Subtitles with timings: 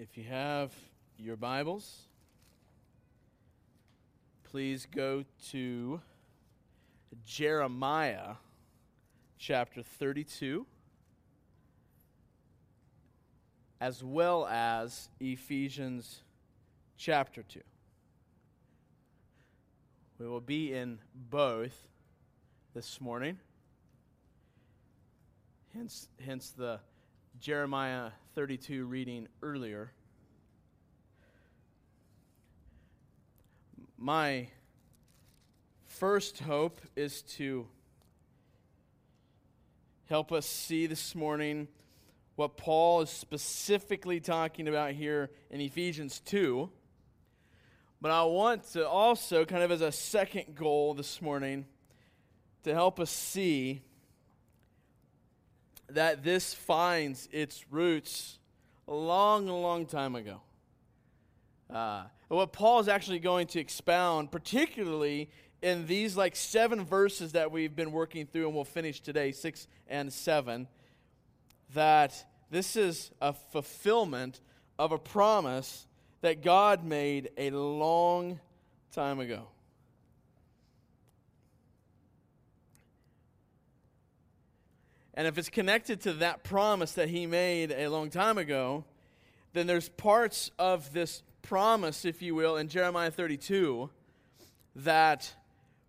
[0.00, 0.72] If you have
[1.18, 2.02] your Bibles,
[4.44, 6.00] please go to
[7.26, 8.34] Jeremiah
[9.38, 10.64] chapter 32,
[13.80, 16.22] as well as Ephesians
[16.96, 17.60] chapter 2.
[20.20, 21.88] We will be in both
[22.72, 23.40] this morning.
[25.74, 26.78] Hence, hence the
[27.40, 29.92] Jeremiah 32 reading earlier.
[33.96, 34.48] My
[35.86, 37.68] first hope is to
[40.08, 41.68] help us see this morning
[42.34, 46.68] what Paul is specifically talking about here in Ephesians 2.
[48.00, 51.66] But I want to also, kind of as a second goal this morning,
[52.64, 53.82] to help us see
[55.90, 58.38] that this finds its roots
[58.86, 60.40] a long, long time ago.
[61.70, 65.30] Uh, what Paul is actually going to expound, particularly
[65.62, 69.66] in these like seven verses that we've been working through, and we'll finish today, six
[69.88, 70.68] and seven,
[71.74, 74.40] that this is a fulfillment
[74.78, 75.86] of a promise
[76.20, 78.40] that God made a long
[78.92, 79.48] time ago.
[85.18, 88.84] And if it's connected to that promise that he made a long time ago,
[89.52, 93.90] then there's parts of this promise, if you will, in Jeremiah 32
[94.76, 95.34] that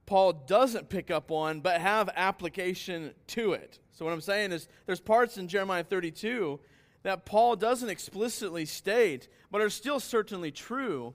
[0.08, 3.77] Paul doesn't pick up on but have application to it.
[3.91, 6.59] So, what I'm saying is, there's parts in Jeremiah 32
[7.03, 11.14] that Paul doesn't explicitly state, but are still certainly true.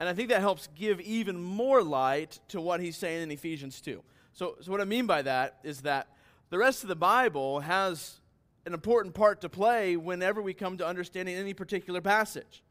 [0.00, 3.80] And I think that helps give even more light to what he's saying in Ephesians
[3.80, 4.02] 2.
[4.32, 6.08] So, so what I mean by that is that
[6.50, 8.20] the rest of the Bible has
[8.66, 12.62] an important part to play whenever we come to understanding any particular passage.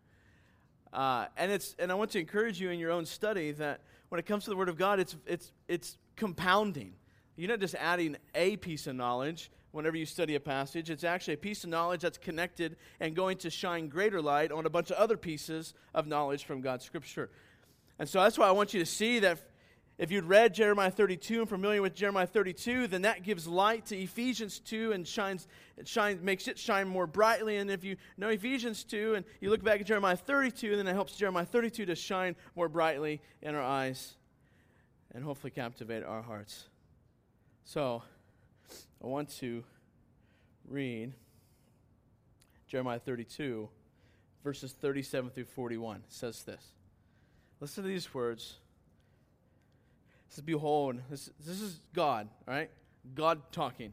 [0.92, 4.20] Uh, and, it's, and I want to encourage you in your own study that when
[4.20, 6.94] it comes to the Word of God, it's, it's, it's compounding.
[7.38, 11.36] You're not just adding a piece of knowledge whenever you study a passage, it's actually
[11.36, 14.90] a piece of knowledge that's connected and going to shine greater light on a bunch
[14.90, 17.30] of other pieces of knowledge from God's Scripture.
[18.00, 19.40] And so that's why I want you to see that
[20.00, 23.98] if you'd read Jeremiah 32 and familiar with Jeremiah 32, then that gives light to
[23.98, 25.46] Ephesians 2 and shines,
[25.76, 27.58] it shines, makes it shine more brightly.
[27.58, 30.94] And if you know Ephesians 2 and you look back at Jeremiah 32, then it
[30.94, 34.16] helps Jeremiah 32 to shine more brightly in our eyes
[35.14, 36.70] and hopefully captivate our hearts.
[37.66, 38.02] So,
[39.04, 39.66] I want to
[40.66, 41.12] read
[42.70, 43.68] Jeremiah 32,
[44.46, 45.98] verses 37 through 41.
[45.98, 46.64] It says this.
[47.60, 48.60] Listen to these words
[50.30, 52.70] says, Behold, this, this is God, all right?
[53.16, 53.92] God talking.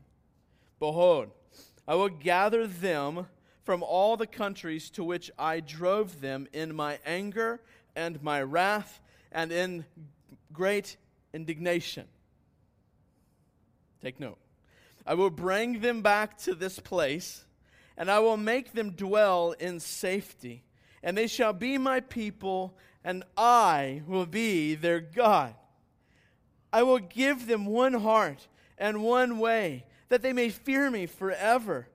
[0.78, 1.30] Behold,
[1.88, 3.26] I will gather them
[3.64, 7.60] from all the countries to which I drove them in my anger
[7.96, 9.00] and my wrath
[9.32, 9.84] and in
[10.52, 10.96] great
[11.32, 12.06] indignation.
[14.02, 14.38] Take note.
[15.06, 17.44] I will bring them back to this place,
[17.96, 20.62] and I will make them dwell in safety.
[21.02, 25.54] And they shall be my people, and I will be their God.
[26.72, 31.88] I will give them one heart and one way, that they may fear me forever,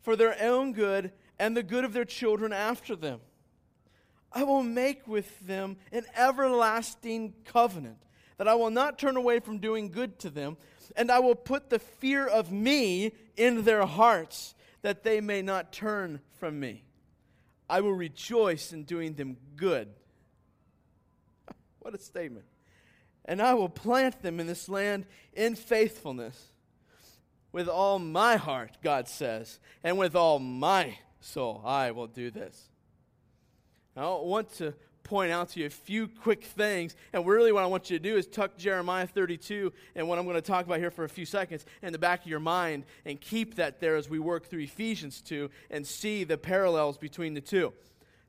[0.00, 3.20] for their own good and the good of their children after them.
[4.32, 7.98] I will make with them an everlasting covenant,
[8.36, 10.56] that I will not turn away from doing good to them,
[10.94, 15.72] and I will put the fear of me in their hearts, that they may not
[15.72, 16.84] turn from me.
[17.68, 19.88] I will rejoice in doing them good.
[21.80, 22.44] What a statement
[23.26, 25.04] and I will plant them in this land
[25.34, 26.52] in faithfulness.
[27.52, 32.68] With all my heart, God says, and with all my soul, I will do this.
[33.96, 34.74] I want to
[35.06, 36.96] point out to you a few quick things.
[37.12, 40.24] And really, what I want you to do is tuck Jeremiah 32 and what I'm
[40.24, 42.84] going to talk about here for a few seconds in the back of your mind
[43.04, 47.34] and keep that there as we work through Ephesians 2 and see the parallels between
[47.34, 47.72] the two.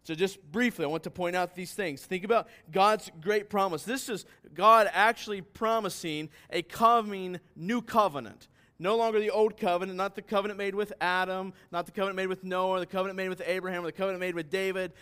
[0.07, 2.01] So, just briefly, I want to point out these things.
[2.05, 3.83] Think about God's great promise.
[3.83, 8.47] This is God actually promising a coming new covenant.
[8.79, 12.27] No longer the old covenant, not the covenant made with Adam, not the covenant made
[12.27, 14.93] with Noah, the covenant made with Abraham, or the covenant made with David.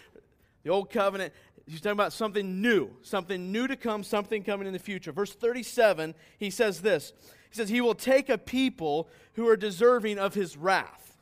[0.64, 1.36] The old covenant,
[1.68, 5.12] he's talking about something new, something new to come, something coming in the future.
[5.12, 7.14] Verse 37, he says this
[7.52, 11.16] He says, He will take a people who are deserving of his wrath.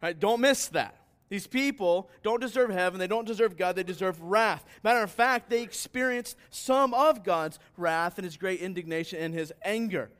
[0.00, 0.16] Right?
[0.16, 1.05] Don't miss that.
[1.28, 3.00] These people don't deserve heaven.
[3.00, 3.74] They don't deserve God.
[3.74, 4.64] They deserve wrath.
[4.84, 9.52] Matter of fact, they experienced some of God's wrath and his great indignation and his
[9.64, 10.10] anger.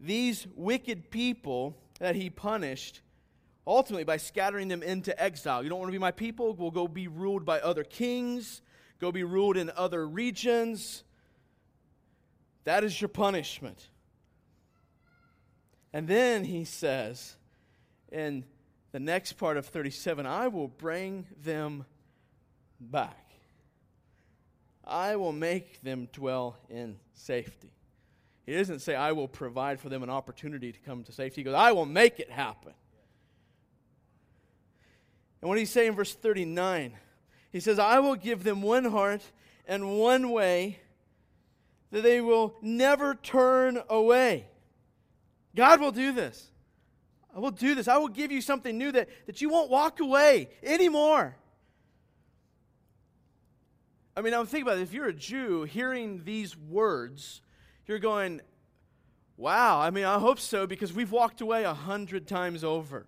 [0.00, 3.02] These wicked people that he punished
[3.66, 5.62] ultimately by scattering them into exile.
[5.62, 6.52] You don't want to be my people?
[6.54, 8.62] We'll go be ruled by other kings,
[9.00, 11.04] go be ruled in other regions.
[12.64, 13.88] That is your punishment.
[15.92, 17.36] And then he says
[18.10, 18.44] in
[18.94, 21.84] the next part of 37 I will bring them
[22.78, 23.32] back.
[24.84, 27.72] I will make them dwell in safety.
[28.46, 31.40] He doesn't say, I will provide for them an opportunity to come to safety.
[31.40, 32.72] He goes, I will make it happen.
[35.42, 36.92] And what he's saying in verse 39,
[37.50, 39.22] he says, I will give them one heart
[39.66, 40.78] and one way
[41.90, 44.46] that they will never turn away.
[45.56, 46.52] God will do this.
[47.34, 47.88] I will do this.
[47.88, 51.36] I will give you something new that, that you won't walk away anymore.
[54.16, 54.82] I mean, I'm thinking about it.
[54.82, 57.42] If you're a Jew hearing these words,
[57.86, 58.40] you're going,
[59.36, 63.06] wow, I mean, I hope so because we've walked away a hundred times over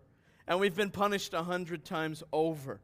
[0.48, 2.80] and we've been punished a hundred times over.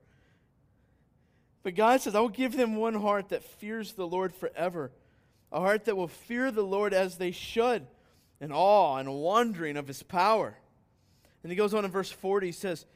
[1.64, 4.92] But God says, I will give them one heart that fears the Lord forever
[5.52, 7.86] a heart that will fear the Lord as they should,
[8.40, 10.56] in awe and wondering of his power.
[11.42, 12.86] And he goes on in verse 40, he says,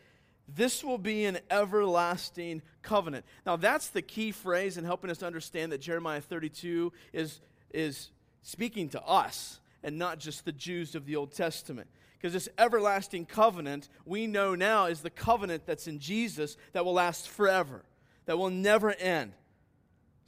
[0.49, 3.25] This will be an everlasting covenant.
[3.45, 7.41] Now, that's the key phrase in helping us understand that Jeremiah 32 is,
[7.73, 8.11] is
[8.43, 11.89] speaking to us and not just the Jews of the Old Testament.
[12.17, 16.95] Because this everlasting covenant, we know now, is the covenant that's in Jesus that will
[16.95, 17.85] last forever,
[18.25, 19.33] that will never end.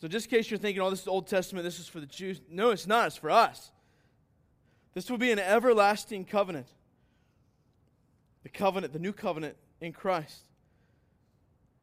[0.01, 2.07] So, just in case you're thinking, oh, this is Old Testament, this is for the
[2.07, 2.41] Jews.
[2.49, 3.09] No, it's not.
[3.09, 3.73] It's for us.
[4.95, 6.69] This will be an everlasting covenant.
[8.49, 10.45] The covenant, the new covenant in Christ.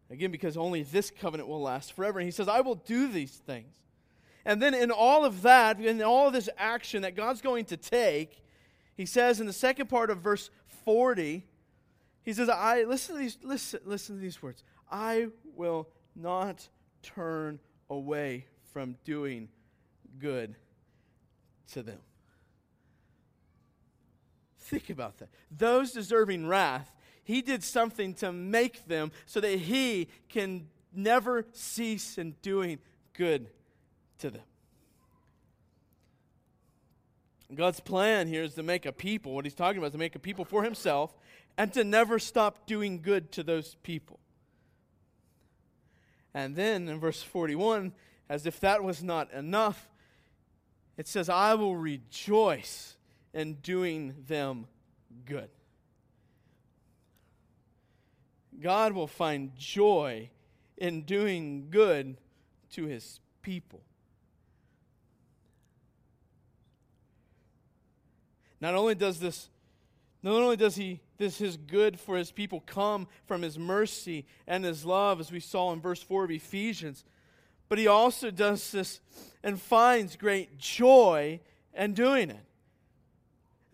[0.09, 2.17] Again, because only this covenant will last forever.
[2.17, 3.75] And he says, I will do these things.
[4.45, 7.77] And then, in all of that, in all of this action that God's going to
[7.77, 8.41] take,
[8.97, 10.49] he says in the second part of verse
[10.85, 11.45] 40,
[12.23, 14.63] he says, I listen to these, listen, listen to these words.
[14.91, 16.67] I will not
[17.03, 17.59] turn
[17.91, 19.49] away from doing
[20.17, 20.55] good
[21.73, 21.99] to them.
[24.65, 25.29] Think about that.
[25.51, 26.91] Those deserving wrath,
[27.23, 32.79] he did something to make them so that he can never cease in doing
[33.13, 33.47] good
[34.19, 34.41] to them.
[37.53, 39.35] God's plan here is to make a people.
[39.35, 41.15] What he's talking about is to make a people for himself
[41.59, 44.19] and to never stop doing good to those people.
[46.33, 47.93] And then in verse 41,
[48.29, 49.87] as if that was not enough,
[50.97, 52.94] it says, I will rejoice
[53.35, 54.65] in doing them
[55.25, 55.49] good.
[58.59, 60.29] God will find joy
[60.77, 62.15] in doing good
[62.71, 63.81] to his people.
[68.61, 69.49] Not only does this
[70.23, 74.63] not only does he this his good for his people come from his mercy and
[74.63, 77.03] his love, as we saw in verse 4 of Ephesians,
[77.69, 79.01] but he also does this
[79.43, 81.39] and finds great joy
[81.75, 82.44] in doing it.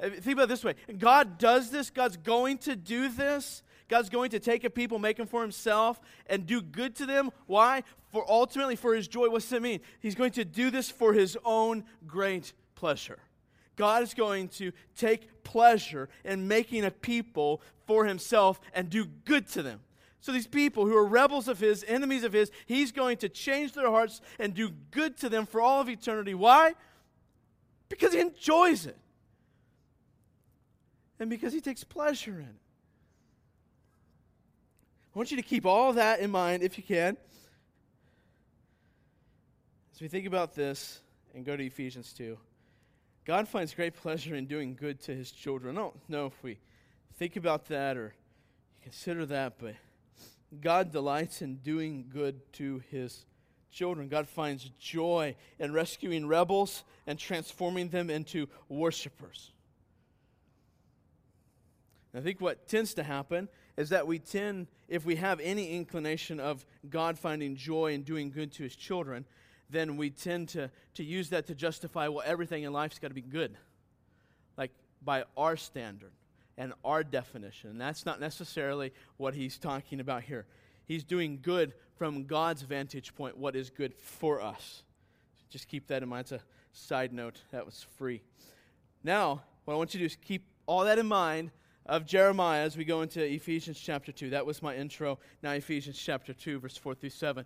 [0.01, 3.63] Uh, think about it this way God does this, God's going to do this.
[3.87, 7.29] God's going to take a people, make them for himself, and do good to them.
[7.45, 7.83] Why?
[8.13, 9.29] For ultimately for his joy.
[9.29, 9.81] What's that mean?
[9.99, 13.19] He's going to do this for his own great pleasure.
[13.75, 19.45] God is going to take pleasure in making a people for himself and do good
[19.49, 19.81] to them.
[20.21, 23.73] So, these people who are rebels of his, enemies of his, he's going to change
[23.73, 26.33] their hearts and do good to them for all of eternity.
[26.33, 26.75] Why?
[27.89, 28.97] Because he enjoys it.
[31.21, 32.55] And because he takes pleasure in it.
[35.13, 37.15] I want you to keep all that in mind if you can.
[39.93, 40.99] As we think about this
[41.35, 42.39] and go to Ephesians 2.
[43.23, 45.77] God finds great pleasure in doing good to his children.
[45.77, 46.57] I don't know if we
[47.17, 48.15] think about that or
[48.81, 49.75] consider that, but
[50.59, 53.27] God delights in doing good to his
[53.71, 54.07] children.
[54.07, 59.51] God finds joy in rescuing rebels and transforming them into worshipers.
[62.13, 66.39] I think what tends to happen is that we tend, if we have any inclination
[66.39, 69.25] of God finding joy in doing good to his children,
[69.69, 73.13] then we tend to, to use that to justify, well, everything in life's got to
[73.13, 73.55] be good.
[74.57, 76.11] Like by our standard
[76.57, 77.69] and our definition.
[77.69, 80.45] And that's not necessarily what he's talking about here.
[80.85, 84.83] He's doing good from God's vantage point, what is good for us.
[85.49, 86.21] Just keep that in mind.
[86.21, 86.41] It's a
[86.73, 87.41] side note.
[87.51, 88.21] That was free.
[89.03, 91.51] Now, what I want you to do is keep all that in mind
[91.85, 94.31] of Jeremiah as we go into Ephesians chapter 2.
[94.31, 95.19] That was my intro.
[95.41, 97.45] Now, Ephesians chapter 2, verse 4 through 7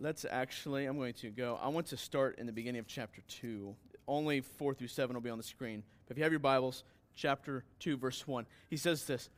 [0.00, 1.58] let's actually, I'm going to go.
[1.60, 3.74] I want to start in the beginning of chapter 2.
[4.06, 5.82] Only 4 through 7 will be on the screen.
[6.06, 8.46] But if you have your Bibles, chapter 2, verse 1.
[8.70, 9.28] He says this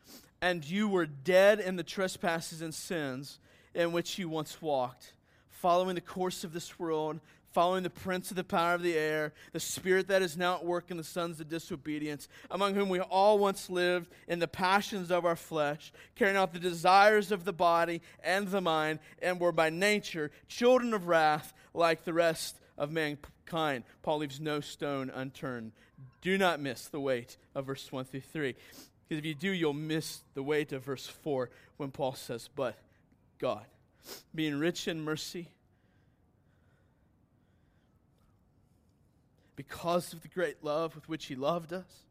[0.41, 3.39] And you were dead in the trespasses and sins
[3.75, 5.15] in which you once walked,
[5.49, 7.21] following the course of this world
[7.53, 10.65] following the prince of the power of the air, the spirit that is now at
[10.65, 15.11] work in the sons of disobedience, among whom we all once lived in the passions
[15.11, 19.53] of our flesh, carrying out the desires of the body and the mind, and were
[19.53, 23.85] by nature children of wrath like the rest of mankind.
[24.03, 25.73] Paul leaves no stone unturned.
[26.23, 28.55] Do not miss the weight of verse 1 through 3.
[29.09, 32.77] Because if you do, you'll miss the weight of verse 4 when Paul says, But
[33.39, 33.65] God,
[34.35, 35.49] being rich in mercy,
[39.61, 42.07] because of the great love with which He loved us.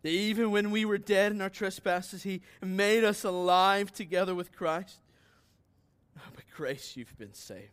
[0.00, 4.50] That even when we were dead in our trespasses, He made us alive together with
[4.50, 5.00] Christ.
[6.16, 7.72] Oh, by grace, you've been saved.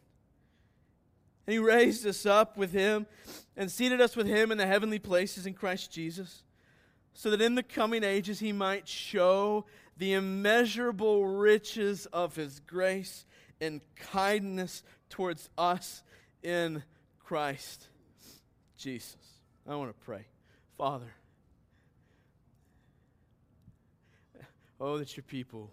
[1.47, 3.05] And He raised us up with Him
[3.55, 6.43] and seated us with Him in the heavenly places in Christ Jesus,
[7.13, 9.65] so that in the coming ages He might show
[9.95, 13.25] the immeasurable riches of His grace
[13.61, 16.03] and kindness towards us
[16.43, 16.83] in
[17.17, 17.87] Christ.
[18.77, 19.17] Jesus.
[19.67, 20.25] I want to pray.
[20.77, 21.13] Father,
[24.79, 25.71] oh, that your people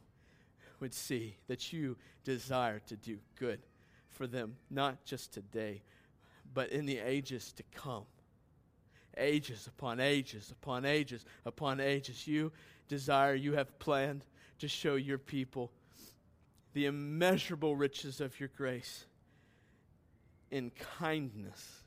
[0.80, 3.60] would see that you desire to do good
[4.08, 5.82] for them, not just today,
[6.54, 8.04] but in the ages to come.
[9.16, 12.26] Ages upon ages upon ages upon ages.
[12.26, 12.50] You
[12.88, 14.24] desire, you have planned
[14.58, 15.70] to show your people
[16.72, 19.04] the immeasurable riches of your grace
[20.50, 21.81] in kindness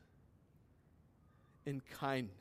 [1.66, 2.32] in kindness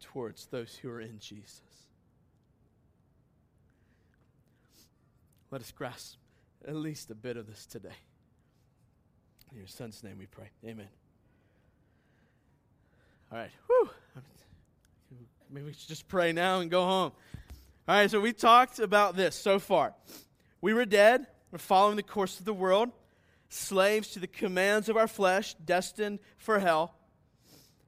[0.00, 1.60] towards those who are in Jesus.
[5.50, 6.16] Let us grasp
[6.66, 7.90] at least a bit of this today.
[9.50, 10.50] In your son's name we pray.
[10.66, 10.88] Amen.
[13.30, 13.50] All right.
[13.66, 13.90] Whew.
[15.50, 17.12] Maybe we should just pray now and go home.
[17.86, 19.92] All right, so we talked about this so far.
[20.62, 21.26] We were dead.
[21.50, 22.90] We're following the course of the world
[23.52, 26.94] slaves to the commands of our flesh, destined for hell.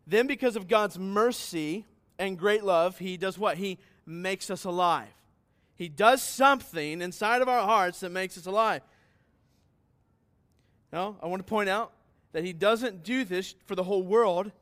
[0.07, 1.87] Then, because of God's mercy
[2.19, 3.57] and great love, He does what?
[3.57, 5.09] He makes us alive.
[5.77, 8.83] He does something inside of our hearts that makes us alive.
[10.93, 11.93] Now, I want to point out
[12.33, 14.53] that He doesn't do this for the whole world,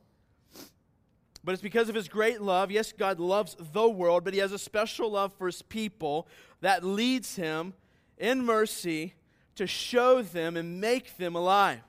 [1.43, 2.71] but it's because of His great love.
[2.71, 6.29] Yes, God loves the world, but He has a special love for His people
[6.61, 7.75] that leads Him
[8.17, 9.15] in mercy
[9.57, 11.81] to show them and make them alive.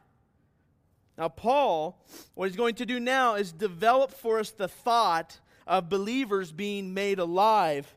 [1.18, 2.00] Now, Paul,
[2.34, 6.94] what he's going to do now is develop for us the thought of believers being
[6.94, 7.96] made alive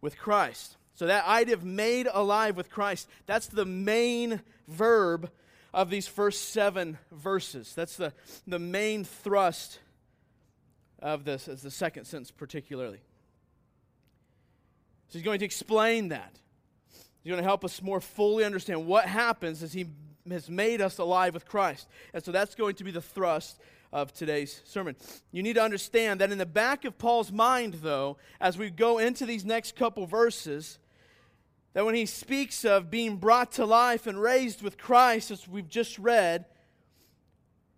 [0.00, 0.76] with Christ.
[0.94, 5.30] So, that idea of made alive with Christ, that's the main verb
[5.74, 7.74] of these first seven verses.
[7.74, 8.12] That's the,
[8.46, 9.80] the main thrust
[11.00, 13.00] of this, as the second sentence, particularly.
[15.08, 16.38] So, he's going to explain that.
[17.22, 19.86] He's going to help us more fully understand what happens as He
[20.28, 21.88] has made us alive with Christ.
[22.12, 23.60] And so that's going to be the thrust
[23.92, 24.96] of today's sermon.
[25.30, 28.98] You need to understand that in the back of Paul's mind, though, as we go
[28.98, 30.78] into these next couple verses,
[31.74, 35.68] that when he speaks of being brought to life and raised with Christ, as we've
[35.68, 36.46] just read,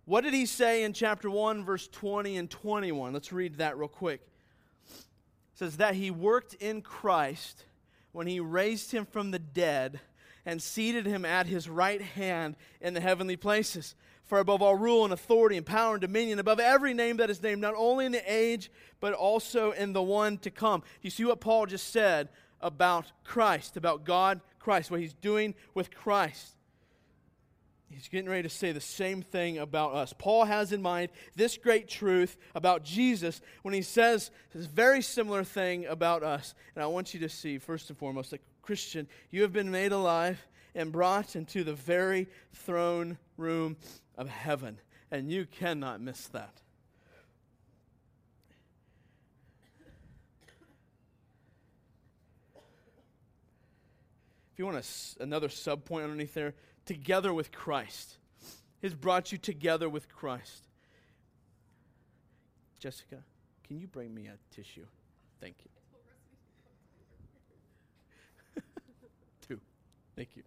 [0.05, 3.13] what did he say in chapter 1, verse 20 and 21?
[3.13, 4.21] Let's read that real quick.
[4.89, 7.63] It says, That he worked in Christ
[8.15, 9.99] when he raised him from the dead
[10.45, 13.93] and seated him at his right hand in the heavenly places.
[14.23, 17.43] For above all rule and authority and power and dominion, above every name that is
[17.43, 20.81] named, not only in the age, but also in the one to come.
[21.01, 22.29] You see what Paul just said
[22.61, 26.55] about Christ, about God, Christ, what he's doing with Christ.
[27.89, 30.13] He's getting ready to say the same thing about us.
[30.17, 35.43] Paul has in mind this great truth about Jesus when he says this very similar
[35.43, 36.55] thing about us.
[36.75, 39.91] And I want you to see, first and foremost, that Christian, you have been made
[39.91, 43.77] alive and brought into the very throne room
[44.17, 44.79] of heaven.
[45.11, 46.61] And you cannot miss that.
[54.51, 58.17] If you want a, another sub point underneath there, together with Christ.
[58.81, 60.67] He's brought you together with Christ.
[62.79, 63.23] Jessica,
[63.67, 64.85] can you bring me a tissue?
[65.41, 65.71] Thank you.
[69.47, 69.59] Two.
[70.15, 70.43] Thank you.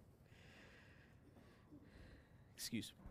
[2.55, 3.05] Excuse me.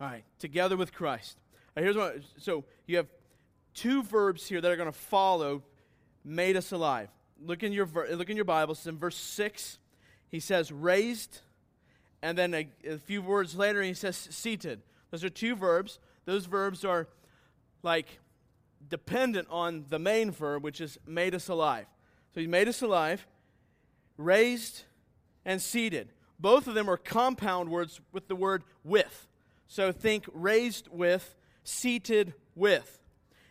[0.00, 1.38] All right, together with Christ.
[1.76, 2.18] Right, here's what.
[2.38, 3.06] So you have
[3.74, 5.62] two verbs here that are going to follow
[6.24, 7.08] made us alive.
[7.44, 8.86] Look in your, look in your Bibles.
[8.86, 9.78] In verse 6,
[10.28, 11.40] he says raised,
[12.22, 14.80] and then a, a few words later, he says seated.
[15.10, 15.98] Those are two verbs.
[16.24, 17.08] Those verbs are
[17.82, 18.18] like
[18.88, 21.86] dependent on the main verb, which is made us alive.
[22.34, 23.26] So he made us alive,
[24.16, 24.84] raised,
[25.44, 26.08] and seated.
[26.38, 29.28] Both of them are compound words with the word with.
[29.68, 32.98] So think raised with, seated with.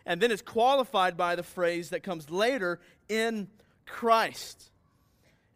[0.06, 3.48] And then it's qualified by the phrase that comes later in
[3.86, 4.70] Christ,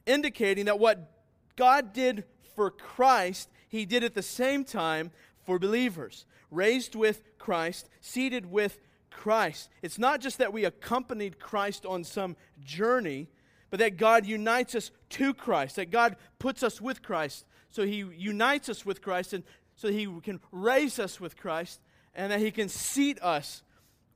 [0.07, 1.12] indicating that what
[1.57, 2.25] God did
[2.55, 5.11] for Christ, he did at the same time
[5.45, 6.25] for believers.
[6.50, 8.78] Raised with Christ, seated with
[9.11, 9.69] Christ.
[9.83, 13.28] It's not just that we accompanied Christ on some journey,
[13.71, 17.45] but that God unites us to Christ, that God puts us with Christ.
[17.71, 19.45] So he unites us with Christ, and
[19.76, 21.81] so he can raise us with Christ,
[22.14, 23.62] and that he can seat us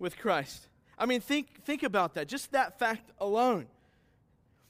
[0.03, 0.69] with Christ.
[0.99, 3.67] I mean, think, think about that, just that fact alone.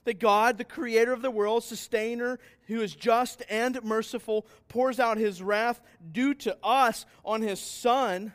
[0.05, 5.17] That God, the creator of the world, sustainer, who is just and merciful, pours out
[5.17, 8.33] his wrath due to us on his Son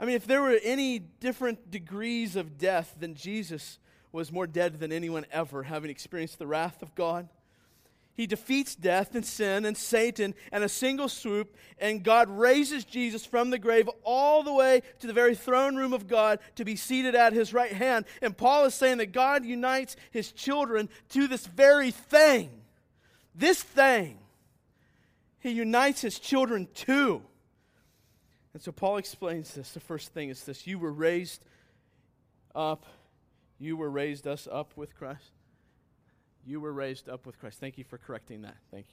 [0.00, 3.78] I mean, if there were any different degrees of death, then Jesus
[4.12, 7.28] was more dead than anyone ever, having experienced the wrath of God.
[8.18, 13.24] He defeats death and sin and Satan in a single swoop, and God raises Jesus
[13.24, 16.74] from the grave all the way to the very throne room of God to be
[16.74, 18.06] seated at his right hand.
[18.20, 22.50] And Paul is saying that God unites his children to this very thing.
[23.36, 24.18] This thing.
[25.38, 27.22] He unites his children to.
[28.52, 29.70] And so Paul explains this.
[29.70, 31.44] The first thing is this you were raised
[32.52, 32.84] up,
[33.60, 35.37] you were raised us up with Christ.
[36.48, 37.60] You were raised up with Christ.
[37.60, 38.56] Thank you for correcting that.
[38.70, 38.86] Thank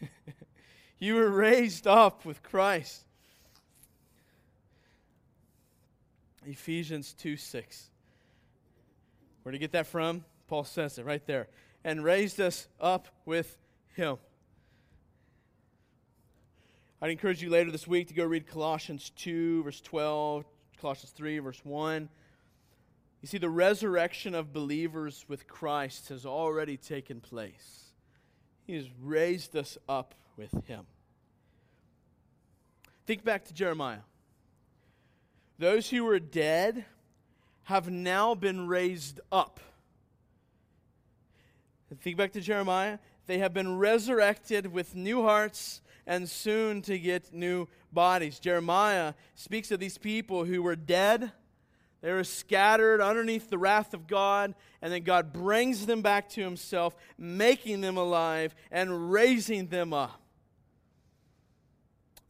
[0.00, 0.08] you.
[0.98, 3.04] you were raised up with Christ.
[6.44, 7.90] Ephesians 2 6.
[9.44, 10.24] Where to get that from?
[10.48, 11.46] Paul says it right there.
[11.84, 13.56] And raised us up with
[13.94, 14.16] him.
[17.00, 20.44] I'd encourage you later this week to go read Colossians 2, verse 12,
[20.80, 22.08] Colossians 3, verse 1.
[23.20, 27.86] You see, the resurrection of believers with Christ has already taken place.
[28.66, 30.86] He has raised us up with Him.
[33.06, 34.00] Think back to Jeremiah.
[35.58, 36.84] Those who were dead
[37.64, 39.60] have now been raised up.
[42.00, 42.98] Think back to Jeremiah.
[43.26, 48.38] They have been resurrected with new hearts and soon to get new bodies.
[48.38, 51.32] Jeremiah speaks of these people who were dead.
[52.00, 56.42] They were scattered underneath the wrath of God, and then God brings them back to
[56.42, 60.20] Himself, making them alive and raising them up.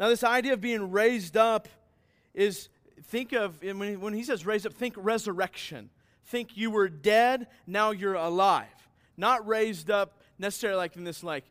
[0.00, 1.68] Now, this idea of being raised up
[2.32, 2.68] is
[3.04, 5.90] think of, when he says raised up, think resurrection.
[6.26, 8.66] Think you were dead, now you're alive.
[9.16, 11.44] Not raised up necessarily like in this, like,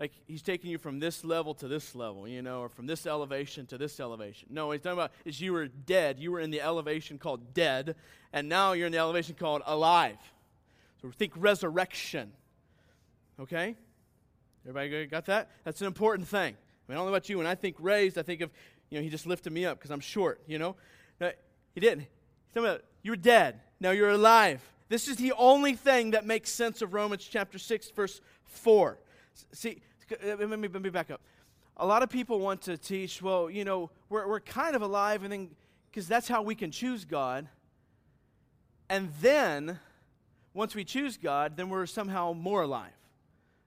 [0.00, 3.06] like he's taking you from this level to this level, you know, or from this
[3.06, 4.48] elevation to this elevation.
[4.50, 6.18] No, he's talking about is you were dead.
[6.18, 7.94] You were in the elevation called dead,
[8.32, 10.16] and now you're in the elevation called alive.
[11.02, 12.32] So think resurrection.
[13.38, 13.76] Okay?
[14.66, 15.50] Everybody got that?
[15.64, 16.54] That's an important thing.
[16.54, 17.36] I mean, I don't know about you.
[17.36, 18.50] When I think raised, I think of,
[18.88, 20.76] you know, he just lifted me up because I'm short, you know?
[21.20, 21.30] No,
[21.74, 22.00] he didn't.
[22.00, 23.60] He's talking about you were dead.
[23.80, 24.62] Now you're alive.
[24.88, 28.98] This is the only thing that makes sense of Romans chapter 6, verse 4.
[29.52, 29.82] See,
[30.12, 31.20] Uh, let me, let me back up.
[31.76, 35.22] A lot of people want to teach, well, you know, we're, we're kind of alive,
[35.22, 35.50] and then,
[35.90, 37.48] because that's how we can choose God.
[38.88, 39.78] And then,
[40.52, 42.92] once we choose God, then we're somehow more alive,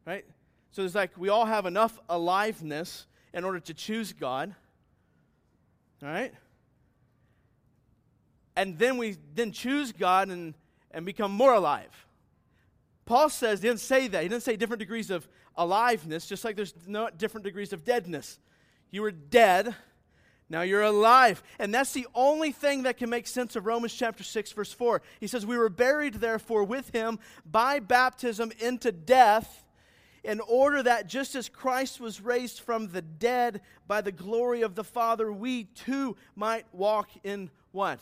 [0.06, 0.26] right?
[0.72, 4.54] So it's like we all have enough aliveness in order to choose God,
[6.02, 6.34] right?
[8.56, 10.54] And then we then choose God and,
[10.92, 12.06] and become more alive.
[13.06, 14.24] Paul says, he didn't say that.
[14.24, 18.40] He didn't say different degrees of aliveness, just like there's no different degrees of deadness.
[18.92, 19.76] You were dead,
[20.50, 21.42] now you're alive.
[21.58, 25.02] And that's the only thing that can make sense of Romans chapter 6, verse 4.
[25.20, 29.64] He says, We were buried, therefore, with him by baptism into death,
[30.24, 34.76] in order that just as Christ was raised from the dead by the glory of
[34.76, 38.00] the Father, we too might walk in what?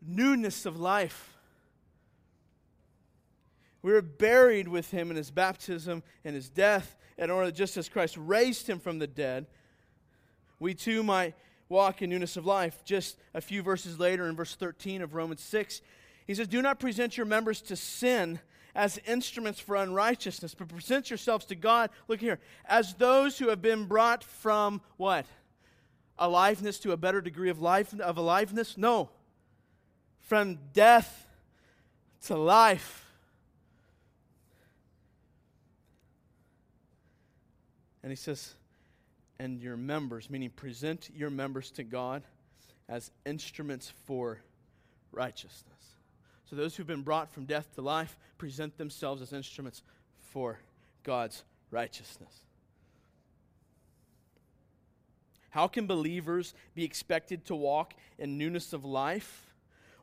[0.00, 1.33] Newness of life.
[3.84, 7.76] We were buried with him in his baptism and his death, in order that just
[7.76, 9.44] as Christ raised him from the dead,
[10.58, 11.34] we too might
[11.68, 12.82] walk in newness of life.
[12.86, 15.82] Just a few verses later, in verse 13 of Romans 6,
[16.26, 18.40] he says, Do not present your members to sin
[18.74, 23.60] as instruments for unrighteousness, but present yourselves to God, look here, as those who have
[23.60, 25.26] been brought from what?
[26.18, 28.78] Aliveness to a better degree of life of aliveness?
[28.78, 29.10] No.
[30.20, 31.28] From death
[32.22, 33.03] to life.
[38.04, 38.54] And he says,
[39.38, 42.22] and your members, meaning present your members to God
[42.86, 44.40] as instruments for
[45.10, 45.96] righteousness.
[46.44, 49.82] So those who've been brought from death to life present themselves as instruments
[50.20, 50.58] for
[51.02, 52.42] God's righteousness.
[55.48, 59.54] How can believers be expected to walk in newness of life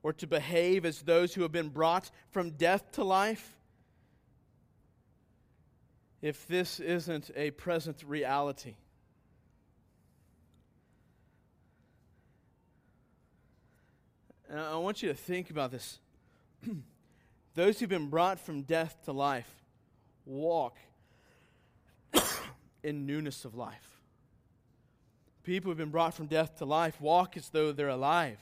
[0.02, 3.60] or to behave as those who have been brought from death to life
[6.22, 8.76] if this isn't a present reality?
[14.50, 16.00] And I want you to think about this.
[17.56, 19.50] Those who've been brought from death to life
[20.26, 20.78] walk
[22.84, 24.00] in newness of life.
[25.44, 28.38] People who've been brought from death to life walk as though they're alive.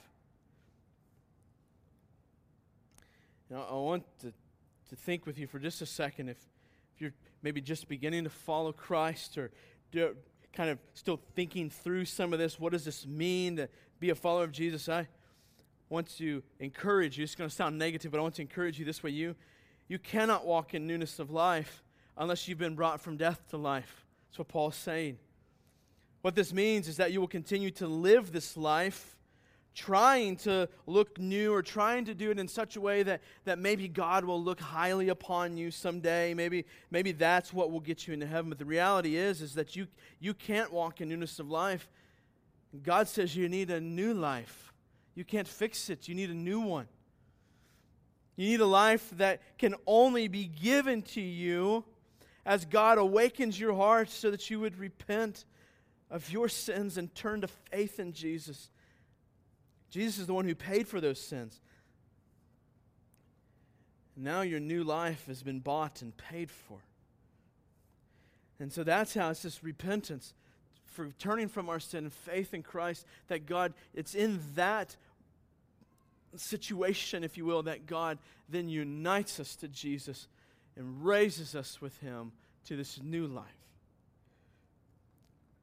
[3.49, 4.33] Now, I want to,
[4.89, 6.37] to think with you for just a second if,
[6.95, 9.51] if you're maybe just beginning to follow Christ or
[9.91, 10.15] do,
[10.53, 12.59] kind of still thinking through some of this.
[12.59, 14.89] What does this mean to be a follower of Jesus?
[14.89, 15.07] I
[15.89, 17.23] want to encourage you.
[17.23, 19.11] It's going to sound negative, but I want to encourage you this way.
[19.11, 19.35] You,
[19.87, 21.83] you cannot walk in newness of life
[22.17, 24.05] unless you've been brought from death to life.
[24.29, 25.17] That's what Paul's saying.
[26.21, 29.15] What this means is that you will continue to live this life
[29.75, 33.59] trying to look new or trying to do it in such a way that, that
[33.59, 36.33] maybe God will look highly upon you someday.
[36.33, 38.49] Maybe, maybe that's what will get you into heaven.
[38.49, 39.87] But the reality is, is that you,
[40.19, 41.89] you can't walk in newness of life.
[42.83, 44.73] God says you need a new life.
[45.15, 46.07] You can't fix it.
[46.07, 46.87] You need a new one.
[48.35, 51.83] You need a life that can only be given to you
[52.45, 55.45] as God awakens your heart so that you would repent
[56.09, 58.69] of your sins and turn to faith in Jesus.
[59.89, 61.59] Jesus is the one who paid for those sins.
[64.15, 66.79] Now your new life has been bought and paid for.
[68.59, 70.33] And so that's how it's this repentance
[70.85, 74.95] for turning from our sin and faith in Christ that God, it's in that
[76.35, 78.17] situation, if you will, that God
[78.49, 80.27] then unites us to Jesus
[80.75, 82.33] and raises us with Him
[82.65, 83.58] to this new life.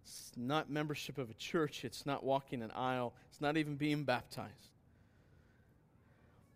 [0.07, 4.05] It's not membership of a church, it's not walking an aisle, it's not even being
[4.05, 4.71] baptized.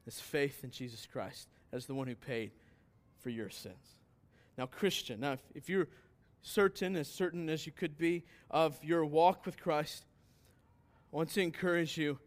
[0.07, 2.53] It's faith in Jesus Christ as the one who paid
[3.19, 3.75] for your sins.
[4.57, 5.89] Now, Christian, now if, if you're
[6.43, 10.05] certain, as certain as you could be, of your walk with Christ,
[11.13, 12.21] I want to encourage you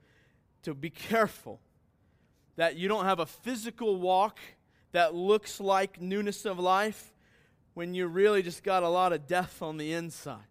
[0.63, 1.61] to be careful
[2.57, 4.39] that you don't have a physical walk
[4.91, 7.13] that looks like newness of life
[7.75, 10.43] when you really just got a lot of death on the inside.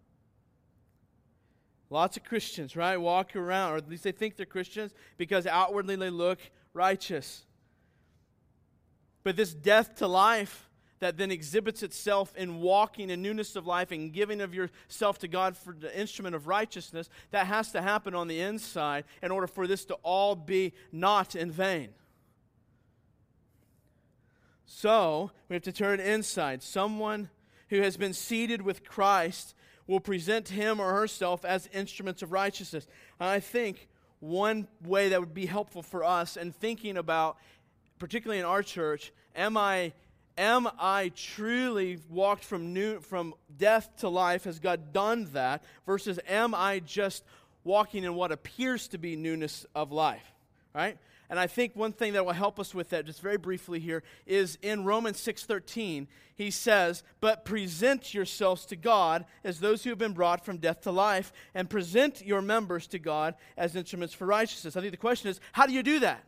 [1.93, 5.95] Lots of Christians, right, walk around, or at least they think they're Christians because outwardly
[5.95, 6.39] they look
[6.73, 7.45] righteous.
[9.21, 13.91] But this death to life that then exhibits itself in walking in newness of life
[13.91, 18.15] and giving of yourself to God for the instrument of righteousness, that has to happen
[18.15, 21.89] on the inside in order for this to all be not in vain.
[24.65, 26.63] So, we have to turn inside.
[26.63, 27.29] Someone
[27.69, 29.53] who has been seated with Christ
[29.87, 32.87] will present him or herself as instruments of righteousness.
[33.19, 33.87] And I think
[34.19, 37.37] one way that would be helpful for us in thinking about,
[37.99, 39.93] particularly in our church, am I
[40.37, 44.45] am I truly walked from new from death to life?
[44.45, 45.63] Has God done that?
[45.85, 47.23] Versus am I just
[47.63, 50.31] walking in what appears to be newness of life?
[50.73, 50.97] Right?
[51.33, 54.03] And I think one thing that will help us with that, just very briefly here,
[54.27, 59.97] is in Romans 6:13, he says, But present yourselves to God as those who have
[59.97, 64.27] been brought from death to life, and present your members to God as instruments for
[64.27, 64.77] righteousness.
[64.77, 66.23] I think the question is, how do you do that?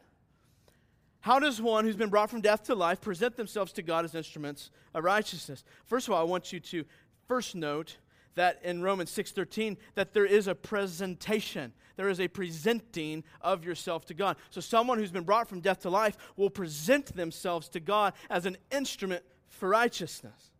[1.20, 4.16] How does one who's been brought from death to life present themselves to God as
[4.16, 5.64] instruments of righteousness?
[5.86, 6.84] First of all, I want you to
[7.28, 7.98] first note
[8.36, 11.74] that in Romans 6:13 that there is a presentation.
[11.96, 14.38] There is a presenting of yourself to God.
[14.50, 18.46] So someone who's been brought from death to life will present themselves to God as
[18.46, 20.52] an instrument for righteousness.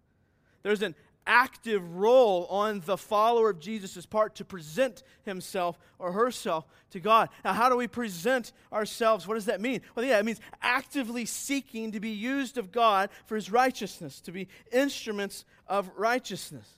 [0.64, 0.96] There's an
[1.28, 7.30] active role on the follower of Jesus' part to present himself or herself to God.
[7.44, 9.28] Now, how do we present ourselves?
[9.28, 9.82] What does that mean?
[9.96, 14.32] Well, yeah, it means actively seeking to be used of God for his righteousness, to
[14.32, 16.78] be instruments of righteousness.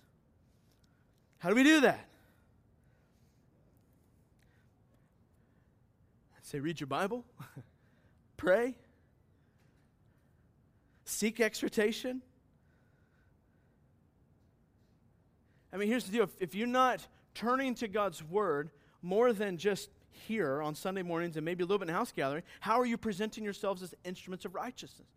[1.39, 2.07] How do we do that?
[6.37, 7.25] I'd say, read your Bible,
[8.37, 8.75] pray,
[11.05, 12.21] seek exhortation
[15.77, 18.71] I mean, here's the deal if, if you're not turning to God's Word
[19.01, 22.43] more than just here on Sunday mornings and maybe a little bit in house gathering,
[22.59, 25.07] how are you presenting yourselves as instruments of righteousness?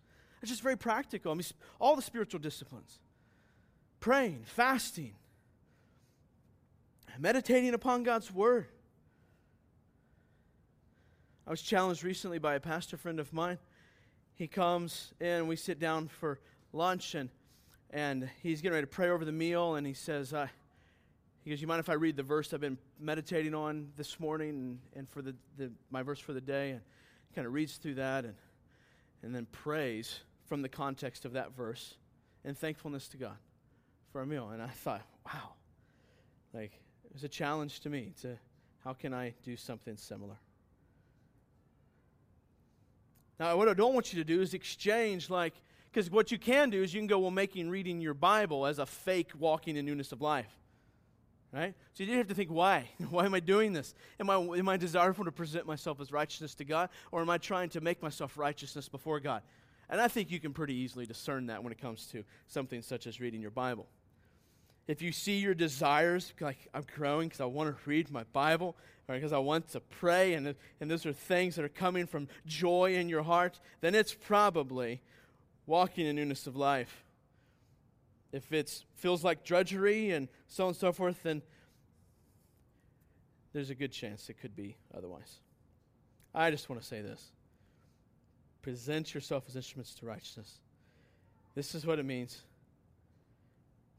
[0.43, 1.33] It's just very practical.
[1.33, 1.45] I mean,
[1.81, 2.99] all the spiritual disciplines
[4.01, 5.15] praying, fasting,
[7.21, 8.67] meditating upon God's word.
[11.47, 13.59] I was challenged recently by a pastor friend of mine.
[14.35, 16.41] He comes in, we sit down for
[16.73, 17.29] lunch, and,
[17.91, 20.47] and he's getting ready to pray over the meal, and he says, uh,
[21.45, 24.49] he goes, You mind if I read the verse I've been meditating on this morning
[24.51, 26.71] and, and for the, the, my verse for the day?
[26.71, 26.81] And
[27.29, 28.35] he kind of reads through that and,
[29.23, 31.95] and then prays from the context of that verse
[32.45, 33.37] in thankfulness to God
[34.11, 34.51] for a meal.
[34.51, 35.51] And I thought, wow,
[36.55, 36.73] like
[37.11, 38.39] it was a challenge to me to
[38.85, 40.37] how can I do something similar?
[43.39, 45.55] Now, what I don't want you to do is exchange, like,
[45.91, 48.79] because what you can do is you can go, well, making reading your Bible as
[48.79, 50.55] a fake walking in newness of life.
[51.53, 51.75] Right?
[51.95, 52.91] So you have to think, why?
[53.11, 53.93] Why am I doing this?
[54.21, 57.39] Am I, am I desirable to present myself as righteousness to God, or am I
[57.39, 59.43] trying to make myself righteousness before God?
[59.89, 63.09] And I think you can pretty easily discern that when it comes to something such
[63.09, 63.89] as reading your Bible.
[64.91, 68.75] If you see your desires, like I'm growing because I want to read my Bible,
[69.07, 72.27] or because I want to pray, and, and those are things that are coming from
[72.45, 75.01] joy in your heart, then it's probably
[75.65, 77.05] walking in newness of life.
[78.33, 81.43] If it feels like drudgery and so on and so forth, then
[83.53, 85.39] there's a good chance it could be otherwise.
[86.35, 87.31] I just want to say this
[88.61, 90.59] present yourself as instruments to righteousness.
[91.55, 92.43] This is what it means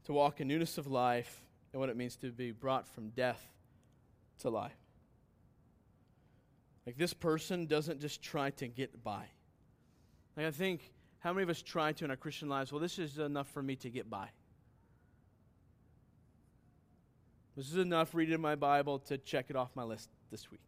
[0.04, 1.40] to walk in newness of life
[1.72, 3.42] and what it means to be brought from death
[4.40, 4.76] to life.
[6.86, 9.24] Like this person doesn't just try to get by.
[10.36, 12.98] Like I think how many of us try to in our Christian lives, well, this
[12.98, 14.28] is enough for me to get by.
[17.56, 20.62] This is enough reading my Bible to check it off my list this week.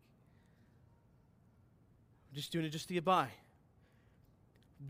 [2.30, 3.28] I'm just doing it just to get by.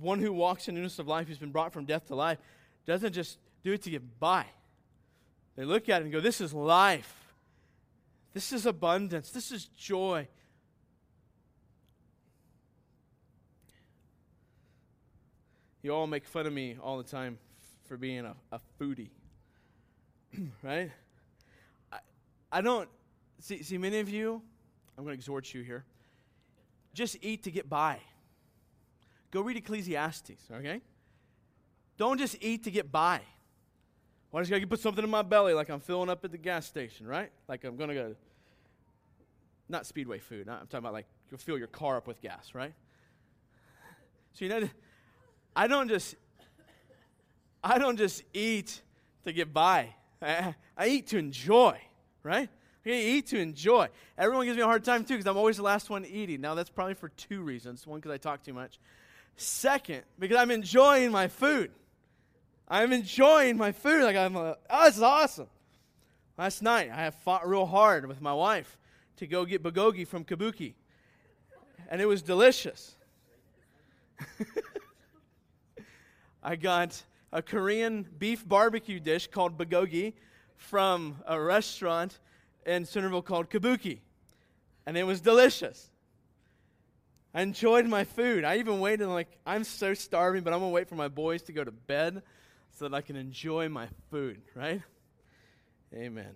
[0.00, 2.38] One who walks in newness of life, who's been brought from death to life,
[2.85, 4.46] doesn't just do it to get by.
[5.57, 7.33] They look at it and go, This is life.
[8.33, 9.31] This is abundance.
[9.31, 10.29] This is joy.
[15.83, 17.38] You all make fun of me all the time
[17.87, 19.11] for being a, a foodie.
[20.62, 20.90] right?
[21.92, 21.98] I,
[22.50, 22.88] I don't
[23.38, 24.42] see, see many of you,
[24.96, 25.85] I'm going to exhort you here.
[26.94, 27.98] Just eat to get by.
[29.31, 30.81] Go read Ecclesiastes, okay?
[31.98, 33.20] Don't just eat to get by.
[34.34, 36.66] Why just gotta put something in my belly like I'm filling up at the gas
[36.66, 37.30] station, right?
[37.46, 38.16] Like I'm gonna go.
[39.68, 40.48] Not speedway food.
[40.48, 42.74] I'm talking about like you'll fill your car up with gas, right?
[44.32, 44.68] So you know,
[45.54, 46.16] I don't just,
[47.62, 48.82] I don't just eat
[49.24, 49.94] to get by.
[50.20, 51.78] I, I eat to enjoy,
[52.24, 52.48] right?
[52.84, 53.86] I eat to enjoy.
[54.18, 56.40] Everyone gives me a hard time too because I'm always the last one eating.
[56.40, 57.86] Now that's probably for two reasons.
[57.86, 58.80] One, because I talk too much.
[59.36, 61.70] Second, because I'm enjoying my food.
[62.68, 64.05] I'm enjoying my food.
[64.05, 65.48] Like I'm, uh, oh, this is awesome.
[66.37, 68.79] Last night, I have fought real hard with my wife
[69.16, 70.74] to go get bulgogi from Kabuki,
[71.88, 72.96] and it was delicious.
[76.42, 77.00] I got
[77.33, 80.14] a Korean beef barbecue dish called bulgogi
[80.57, 82.18] from a restaurant
[82.66, 84.00] in Centerville called Kabuki,
[84.87, 85.90] and it was delicious.
[87.33, 88.44] I enjoyed my food.
[88.44, 91.53] I even waited, like, I'm so starving, but I'm to wait for my boys to
[91.53, 92.22] go to bed
[92.74, 94.82] so that I can enjoy my food, right?
[95.94, 96.34] Amen.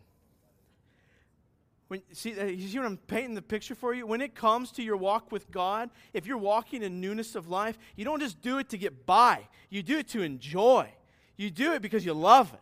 [1.88, 4.06] When, see, uh, you see what I'm painting the picture for you?
[4.06, 7.78] When it comes to your walk with God, if you're walking in newness of life,
[7.96, 9.48] you don't just do it to get by.
[9.70, 10.92] You do it to enjoy.
[11.36, 12.60] You do it because you love it.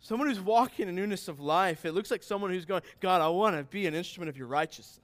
[0.00, 3.28] Someone who's walking in newness of life, it looks like someone who's going, God, I
[3.28, 5.00] want to be an instrument of your righteousness.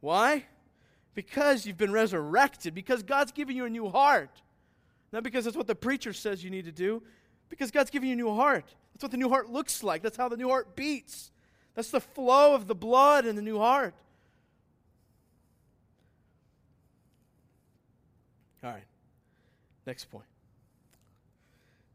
[0.00, 0.44] Why?
[1.16, 4.42] Because you've been resurrected, because God's given you a new heart.
[5.12, 7.02] Not because that's what the preacher says you need to do,
[7.48, 8.66] because God's given you a new heart.
[8.92, 10.02] That's what the new heart looks like.
[10.02, 11.32] That's how the new heart beats.
[11.74, 13.94] That's the flow of the blood in the new heart.
[18.62, 18.84] All right.
[19.86, 20.26] Next point.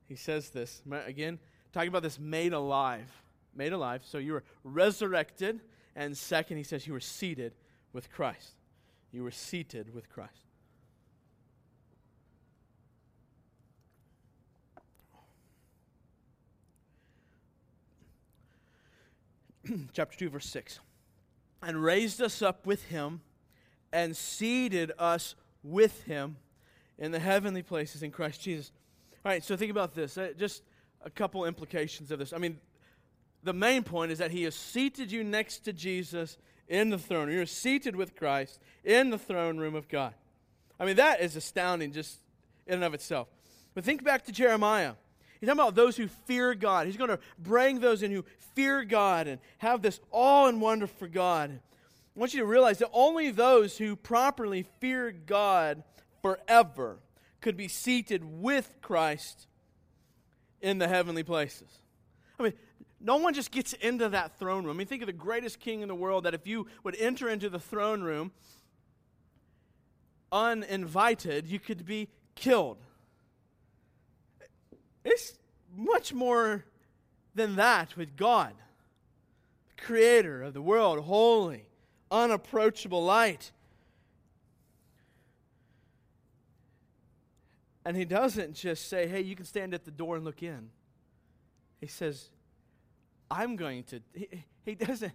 [0.08, 1.38] He says this again,
[1.74, 3.10] talking about this made alive.
[3.56, 4.02] Made alive.
[4.04, 5.62] So you were resurrected.
[5.96, 7.54] And second, he says you were seated
[7.94, 8.56] with Christ.
[9.12, 10.46] You were seated with Christ.
[19.94, 20.80] Chapter 2, verse 6.
[21.62, 23.22] And raised us up with him
[23.94, 26.38] and seated us with him
[26.98, 28.72] in the heavenly places in Christ Jesus.
[29.26, 30.18] All right, so think about this.
[30.18, 30.64] Uh, just
[31.04, 32.34] a couple implications of this.
[32.34, 32.58] I mean,
[33.44, 36.38] the main point is that he has seated you next to Jesus
[36.72, 37.30] in the throne.
[37.30, 40.14] You're seated with Christ in the throne room of God.
[40.80, 42.18] I mean, that is astounding just
[42.66, 43.28] in and of itself.
[43.76, 44.94] But think back to Jeremiah.
[45.40, 46.88] He's talking about those who fear God.
[46.88, 48.24] He's going to bring those in who
[48.56, 51.52] fear God and have this awe and wonder for God.
[52.16, 55.84] I want you to realize that only those who properly fear God
[56.22, 57.00] forever
[57.42, 59.48] could be seated with Christ
[60.62, 61.70] in the heavenly places.
[62.40, 62.54] I mean,
[63.04, 64.76] no one just gets into that throne room.
[64.76, 67.30] I mean, think of the greatest king in the world that if you would enter
[67.30, 68.32] into the throne room
[70.32, 72.78] uninvited, you could be killed.
[75.04, 75.34] It's
[75.76, 76.66] much more
[77.34, 78.54] than that with God,
[79.76, 81.66] the creator of the world, holy,
[82.12, 83.52] unapproachable light.
[87.84, 90.70] And he doesn't just say, hey, you can stand at the door and look in.
[91.80, 92.30] He says,
[93.32, 94.02] I'm going to.
[94.14, 94.28] He,
[94.66, 95.14] he, doesn't.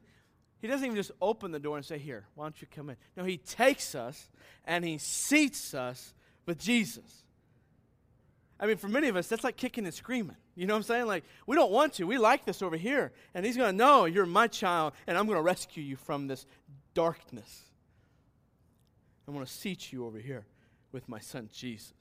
[0.58, 2.96] He doesn't even just open the door and say, Here, why don't you come in?
[3.16, 4.30] No, he takes us
[4.64, 6.14] and he seats us
[6.46, 7.24] with Jesus.
[8.58, 10.36] I mean, for many of us, that's like kicking and screaming.
[10.54, 11.06] You know what I'm saying?
[11.06, 12.04] Like, we don't want to.
[12.04, 13.12] We like this over here.
[13.34, 16.26] And he's going to know you're my child, and I'm going to rescue you from
[16.26, 16.46] this
[16.94, 17.64] darkness.
[19.28, 20.46] I'm going to seat you over here
[20.90, 21.92] with my son Jesus,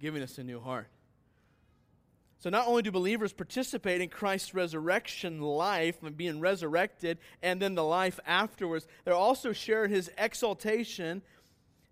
[0.00, 0.88] giving us a new heart.
[2.44, 7.74] So, not only do believers participate in Christ's resurrection life and being resurrected and then
[7.74, 11.22] the life afterwards, they're also sharing his exaltation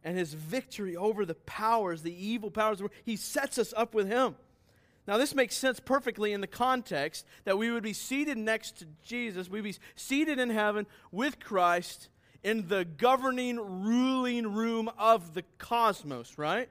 [0.04, 2.82] and his victory over the powers, the evil powers.
[3.02, 4.36] He sets us up with him.
[5.08, 8.86] Now, this makes sense perfectly in the context that we would be seated next to
[9.02, 12.10] Jesus, we'd be seated in heaven with Christ
[12.44, 16.68] in the governing, ruling room of the cosmos, right?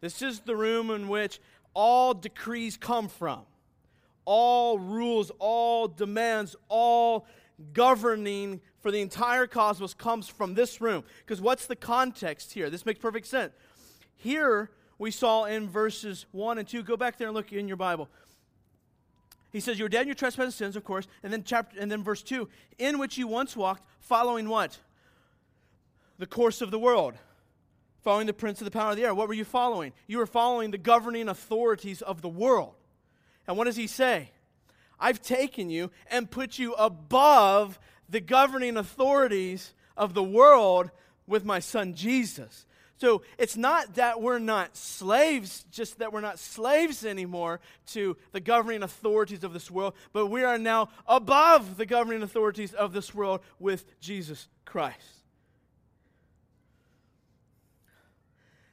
[0.00, 1.40] This is the room in which
[1.74, 3.42] all decrees come from.
[4.24, 7.26] All rules, all demands, all
[7.72, 11.04] governing for the entire cosmos comes from this room.
[11.18, 12.70] Because what's the context here?
[12.70, 13.52] This makes perfect sense.
[14.16, 17.76] Here, we saw in verses 1 and 2, go back there and look in your
[17.76, 18.08] Bible.
[19.50, 21.06] He says, You are dead in your trespasses and sins, of course.
[21.22, 24.78] And then, chapter, and then verse 2, in which you once walked, following what?
[26.18, 27.14] The course of the world
[28.02, 29.14] following the prince of the power of the air.
[29.14, 29.92] What were you following?
[30.06, 32.74] You were following the governing authorities of the world.
[33.46, 34.32] And what does he say?
[34.98, 40.90] I've taken you and put you above the governing authorities of the world
[41.26, 42.66] with my son Jesus.
[42.98, 48.38] So it's not that we're not slaves, just that we're not slaves anymore to the
[48.38, 53.12] governing authorities of this world, but we are now above the governing authorities of this
[53.12, 55.21] world with Jesus Christ.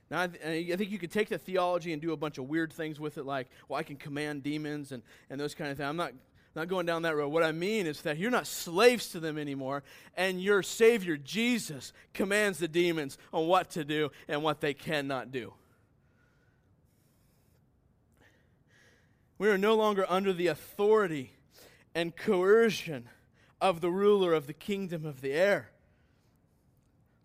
[0.09, 2.49] Now, I, th- I, think you could take the theology and do a bunch of
[2.49, 5.77] weird things with it, like, well, I can command demons and, and those kind of
[5.77, 5.87] things.
[5.87, 6.13] I'm not,
[6.55, 7.29] not going down that road.
[7.29, 9.83] What I mean is that you're not slaves to them anymore,
[10.17, 15.31] and your Savior, Jesus, commands the demons on what to do and what they cannot
[15.31, 15.53] do.
[19.37, 21.31] We are no longer under the authority
[21.93, 23.07] and coercion
[23.61, 25.69] of the ruler of the kingdom of the air.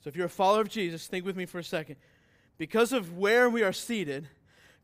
[0.00, 1.96] So if you're a follower of Jesus, think with me for a second
[2.58, 4.28] because of where we are seated,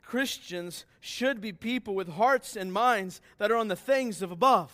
[0.02, 4.72] Christians should be people with hearts and minds that are on the things of above.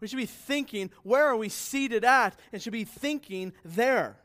[0.00, 2.38] We should be thinking, where are we seated at?
[2.52, 4.16] And should be thinking there.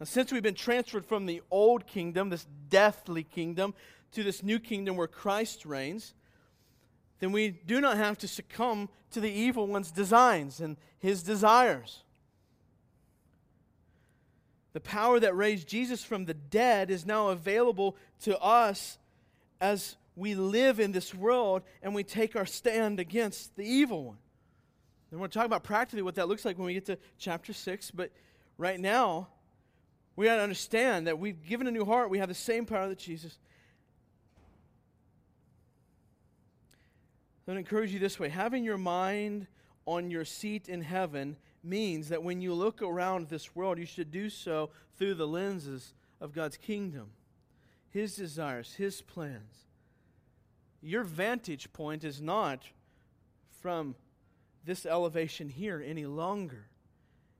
[0.00, 3.74] Now, since we've been transferred from the old kingdom, this deathly kingdom,
[4.12, 6.14] to this new kingdom where Christ reigns,
[7.18, 12.02] then we do not have to succumb to the evil one's designs and his desires.
[14.76, 18.98] The power that raised Jesus from the dead is now available to us
[19.58, 24.18] as we live in this world and we take our stand against the evil one.
[25.10, 26.98] And we're going to talk about practically what that looks like when we get to
[27.16, 27.90] chapter 6.
[27.92, 28.10] But
[28.58, 29.28] right now,
[30.14, 32.10] we got to understand that we've given a new heart.
[32.10, 33.38] We have the same power that Jesus.
[37.48, 39.46] I'm going to encourage you this way having your mind
[39.86, 44.10] on your seat in heaven means that when you look around this world, you should
[44.10, 47.10] do so through the lenses of God's kingdom,
[47.90, 49.66] His desires, His plans.
[50.80, 52.62] Your vantage point is not
[53.60, 53.96] from
[54.64, 56.66] this elevation here any longer.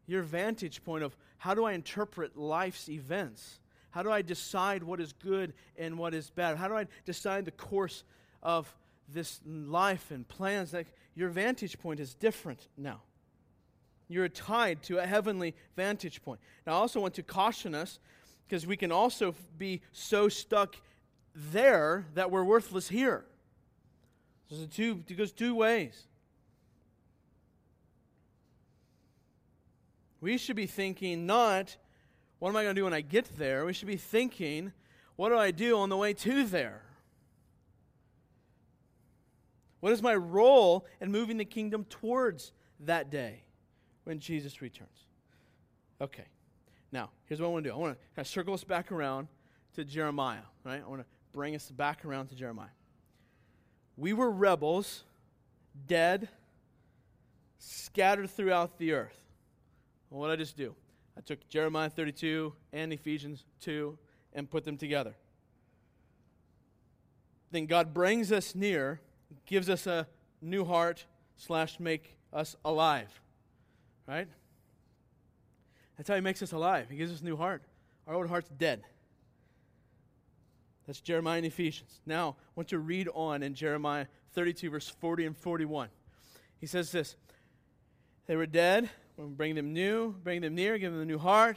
[0.07, 3.61] Your vantage point of how do I interpret life's events?
[3.91, 6.57] How do I decide what is good and what is bad?
[6.57, 8.05] How do I decide the course
[8.43, 8.73] of
[9.09, 10.71] this life and plans?
[10.73, 13.03] That your vantage point is different now.
[14.09, 16.41] You're tied to a heavenly vantage point.
[16.67, 17.99] Now, I also want to caution us
[18.47, 20.77] because we can also be so stuck
[21.35, 23.25] there that we're worthless here.
[24.49, 26.07] So two, it goes two ways.
[30.21, 31.77] We should be thinking not,
[32.39, 33.67] what am I going to do when I get there?
[33.67, 34.73] We should be thinking,
[35.17, 36.83] what do I do on the way to there?
[39.81, 43.43] What is my role in moving the kingdom towards that day
[44.07, 45.07] when Jesus returns?
[46.01, 46.27] Okay.
[46.93, 47.75] Now, here's what I want to do.
[47.75, 49.27] I want to kind of circle us back around
[49.75, 50.81] to Jeremiah, right?
[50.85, 52.69] I want to bring us back around to Jeremiah.
[53.97, 55.03] We were rebels,
[55.89, 56.29] dead,
[57.59, 59.19] scattered throughout the earth.
[60.09, 60.75] Well, what did I just do?
[61.19, 63.99] I took Jeremiah 32 and Ephesians 2
[64.35, 65.17] and put them together.
[67.51, 69.01] Then God brings us near,
[69.47, 70.07] gives us a
[70.41, 73.21] new heart, slash, make us alive.
[74.07, 74.29] Right?
[75.97, 76.87] That's how He makes us alive.
[76.91, 77.63] He gives us a new heart.
[78.07, 78.83] Our old heart's dead.
[80.87, 82.01] That's Jeremiah and Ephesians.
[82.07, 85.89] Now, I want you to read on in Jeremiah 32, verse 40 and 41.
[86.59, 87.17] He says this
[88.27, 88.89] They were dead.
[89.17, 91.57] We'll bring them new, bring them near, give them a new heart.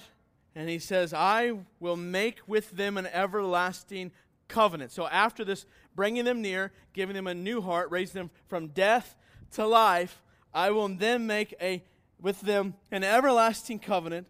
[0.56, 4.12] And he says, I will make with them an everlasting
[4.48, 4.92] covenant.
[4.92, 9.16] So after this, bringing them near, giving them a new heart, raising them from death
[9.52, 10.22] to life,
[10.54, 11.84] I will then make a
[12.22, 14.28] with them an everlasting covenant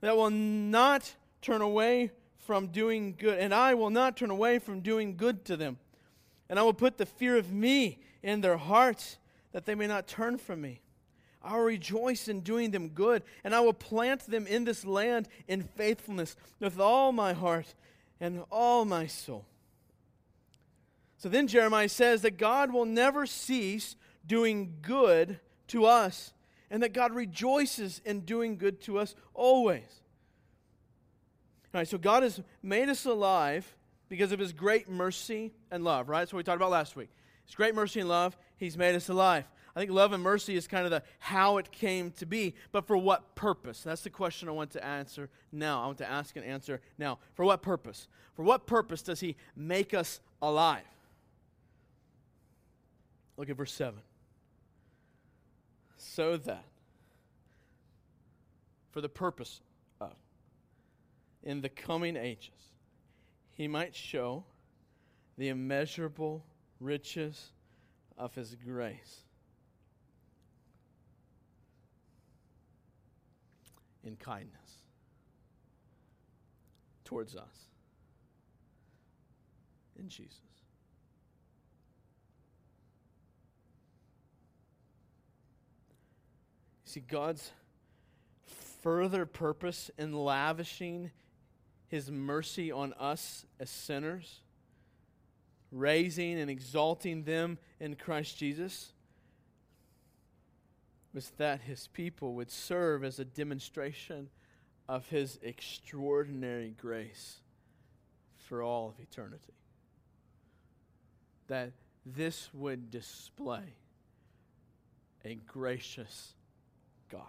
[0.00, 4.80] that will not turn away from doing good, and I will not turn away from
[4.80, 5.78] doing good to them.
[6.48, 9.18] And I will put the fear of me in their hearts
[9.52, 10.80] that they may not turn from me.
[11.42, 15.28] I will rejoice in doing them good, and I will plant them in this land
[15.46, 17.74] in faithfulness with all my heart
[18.20, 19.44] and all my soul.
[21.18, 26.32] So then Jeremiah says that God will never cease doing good to us,
[26.70, 30.02] and that God rejoices in doing good to us always.
[31.74, 33.76] All right, so God has made us alive
[34.08, 36.20] because of his great mercy and love, right?
[36.20, 37.10] That's what we talked about last week.
[37.46, 39.44] His great mercy and love, he's made us alive.
[39.76, 42.86] I think love and mercy is kind of the how it came to be, but
[42.86, 43.82] for what purpose?
[43.82, 45.82] That's the question I want to answer now.
[45.82, 47.18] I want to ask and answer now.
[47.34, 48.08] For what purpose?
[48.34, 50.82] For what purpose does he make us alive?
[53.36, 54.00] Look at verse 7.
[55.98, 56.64] So that,
[58.90, 59.60] for the purpose
[60.00, 60.14] of,
[61.42, 62.72] in the coming ages,
[63.50, 64.44] he might show
[65.36, 66.44] the immeasurable
[66.80, 67.52] riches
[68.16, 69.24] of his grace
[74.04, 74.54] in kindness
[77.04, 77.68] towards us
[79.98, 80.47] in Jesus.
[86.98, 87.52] See, God's
[88.82, 91.12] further purpose in lavishing
[91.86, 94.40] his mercy on us as sinners,
[95.70, 98.92] raising and exalting them in Christ Jesus
[101.14, 104.28] was that his people would serve as a demonstration
[104.88, 107.36] of his extraordinary grace
[108.48, 109.54] for all of eternity.
[111.46, 111.70] That
[112.04, 113.74] this would display
[115.24, 116.34] a gracious
[117.10, 117.22] God.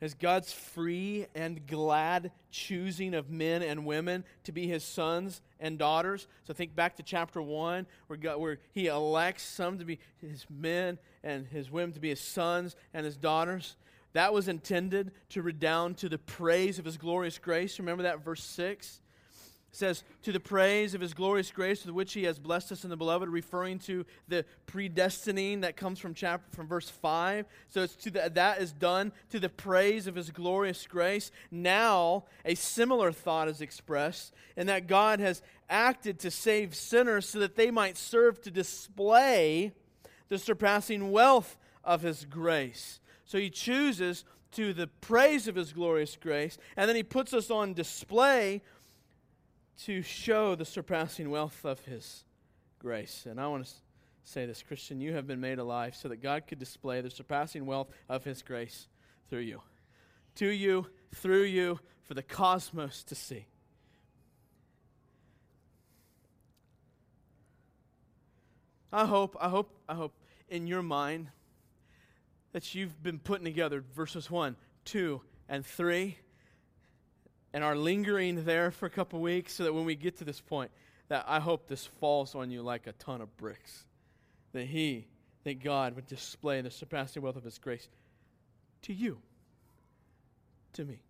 [0.00, 5.78] As God's free and glad choosing of men and women to be his sons and
[5.78, 6.28] daughters.
[6.44, 10.46] So think back to chapter 1, where, God, where he elects some to be his
[10.48, 13.76] men and his women to be his sons and his daughters.
[14.12, 17.78] That was intended to redound to the praise of his glorious grace.
[17.78, 19.00] Remember that verse 6?
[19.70, 22.90] Says, To the praise of his glorious grace with which he has blessed us in
[22.90, 27.46] the beloved, referring to the predestining that comes from chapter from verse 5.
[27.68, 31.30] So it's to the, that is done to the praise of his glorious grace.
[31.50, 37.38] Now a similar thought is expressed, in that God has acted to save sinners so
[37.40, 39.72] that they might serve to display
[40.28, 43.00] the surpassing wealth of his grace.
[43.24, 47.50] So he chooses to the praise of his glorious grace, and then he puts us
[47.50, 48.62] on display
[49.84, 52.24] to show the surpassing wealth of his
[52.78, 53.26] grace.
[53.28, 53.72] And I want to
[54.24, 57.64] say this Christian, you have been made alive so that God could display the surpassing
[57.64, 58.88] wealth of his grace
[59.30, 59.62] through you.
[60.36, 63.46] To you, through you, for the cosmos to see.
[68.92, 70.14] I hope, I hope, I hope
[70.48, 71.28] in your mind
[72.52, 74.56] that you've been putting together verses 1,
[74.86, 76.16] 2, and 3
[77.52, 80.40] and are lingering there for a couple weeks so that when we get to this
[80.40, 80.70] point,
[81.08, 83.84] that I hope this falls on you like a ton of bricks.
[84.52, 85.06] That He,
[85.44, 87.88] that God would display the surpassing wealth of His grace
[88.82, 89.18] to you,
[90.74, 91.00] to me.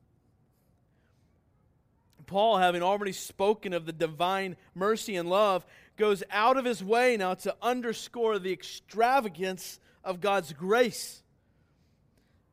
[2.27, 5.67] Paul, having already spoken of the divine mercy and love,
[5.97, 11.23] goes out of his way now to underscore the extravagance of God's grace.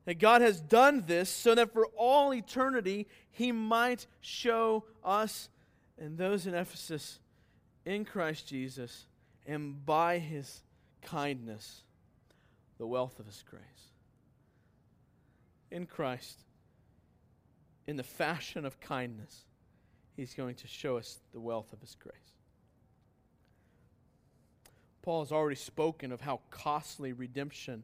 [0.05, 5.49] That God has done this so that for all eternity he might show us
[5.97, 7.19] and those in Ephesus
[7.85, 9.05] in Christ Jesus
[9.45, 10.61] and by his
[11.01, 11.83] kindness
[12.77, 13.63] the wealth of his grace.
[15.71, 16.43] In Christ,
[17.87, 19.45] in the fashion of kindness,
[20.15, 22.15] he's going to show us the wealth of his grace.
[25.01, 27.83] Paul has already spoken of how costly redemption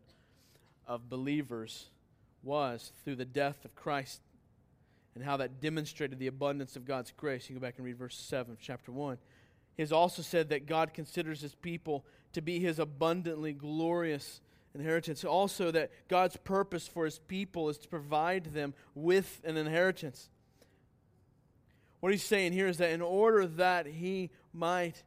[0.87, 1.87] of believers
[2.43, 4.21] was through the death of Christ
[5.15, 7.49] and how that demonstrated the abundance of God's grace.
[7.49, 9.17] You go back and read verse 7 of chapter 1.
[9.75, 14.41] He has also said that God considers his people to be his abundantly glorious
[14.73, 15.23] inheritance.
[15.23, 20.29] Also, that God's purpose for his people is to provide them with an inheritance.
[21.99, 25.03] What he's saying here is that in order that he might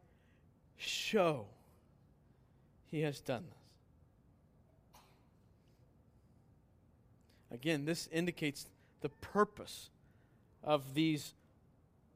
[0.76, 1.46] show
[2.90, 3.63] he has done this.
[7.54, 8.66] Again, this indicates
[9.00, 9.88] the purpose
[10.64, 11.34] of these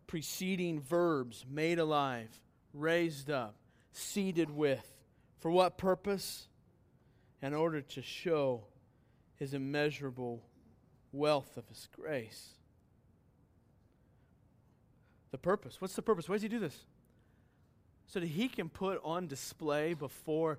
[0.09, 2.28] preceding verbs made alive,
[2.74, 3.55] raised up,
[3.93, 4.84] seated with.
[5.39, 6.49] For what purpose?
[7.41, 8.64] In order to show
[9.36, 10.43] his immeasurable
[11.12, 12.49] wealth of his grace.
[15.30, 15.80] The purpose.
[15.80, 16.28] What's the purpose?
[16.28, 16.84] Why does he do this?
[18.09, 20.59] So that he can put on display before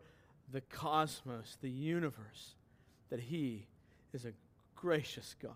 [0.49, 2.55] the cosmos, the universe,
[3.09, 3.65] that he
[4.13, 4.31] is a
[4.79, 5.51] gracious God.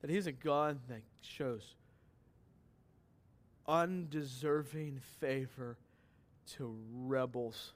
[0.00, 1.74] That he's a God that shows
[3.66, 5.76] undeserving favor
[6.56, 7.72] to rebels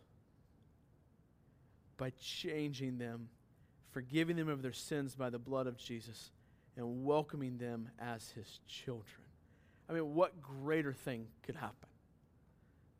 [1.97, 3.29] by changing them,
[3.91, 6.31] forgiving them of their sins by the blood of Jesus,
[6.77, 9.25] and welcoming them as his children.
[9.89, 11.89] I mean, what greater thing could happen?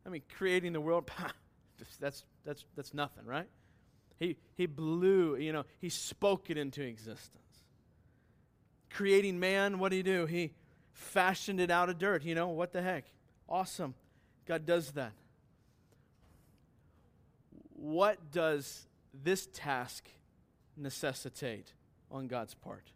[0.05, 1.09] I mean, creating the world,
[1.99, 3.47] that's, that's, that's nothing, right?
[4.19, 7.37] He, he blew, you know, he spoke it into existence.
[8.89, 10.25] Creating man, what did he do?
[10.25, 10.51] He
[10.91, 12.23] fashioned it out of dirt.
[12.23, 13.05] You know, what the heck?
[13.47, 13.95] Awesome.
[14.45, 15.13] God does that.
[17.73, 18.87] What does
[19.23, 20.09] this task
[20.75, 21.71] necessitate
[22.11, 22.91] on God's part?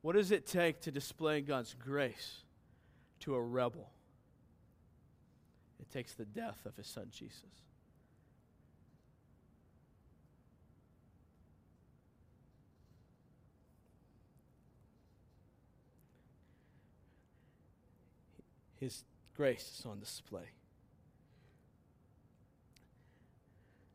[0.00, 2.44] What does it take to display God's grace
[3.20, 3.90] to a rebel?
[5.78, 7.44] It takes the death of his son Jesus.
[18.80, 19.04] His
[19.36, 20.48] grace is on display.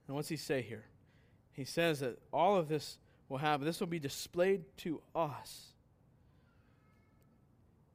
[0.08, 0.86] And what's he say here?
[1.54, 3.66] He says that all of this will happen.
[3.66, 5.74] This will be displayed to us.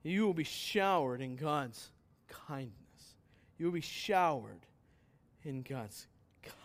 [0.02, 1.90] You will be showered in God's
[2.28, 2.74] kindness.
[3.58, 4.66] You will be showered
[5.44, 6.06] in God's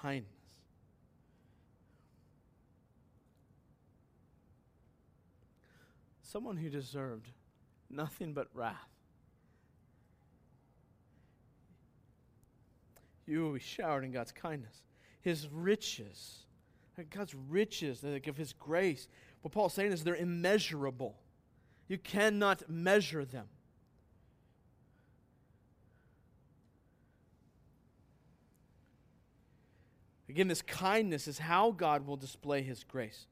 [0.01, 0.31] kindness.
[6.23, 7.27] Someone who deserved
[7.89, 8.94] nothing but wrath
[13.27, 14.83] you will be showered in God's kindness.
[15.21, 16.45] His riches,
[17.09, 19.07] God's riches, like of His grace.
[19.41, 21.15] What Paul's saying is they're immeasurable.
[21.87, 23.47] You cannot measure them.
[30.29, 33.27] Again, this kindness is how God will display His grace.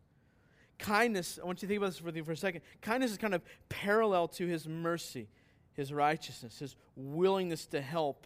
[0.80, 2.62] Kindness, I want you to think about this for, for a second.
[2.82, 5.28] Kindness is kind of parallel to His mercy,
[5.74, 8.26] His righteousness, His willingness to help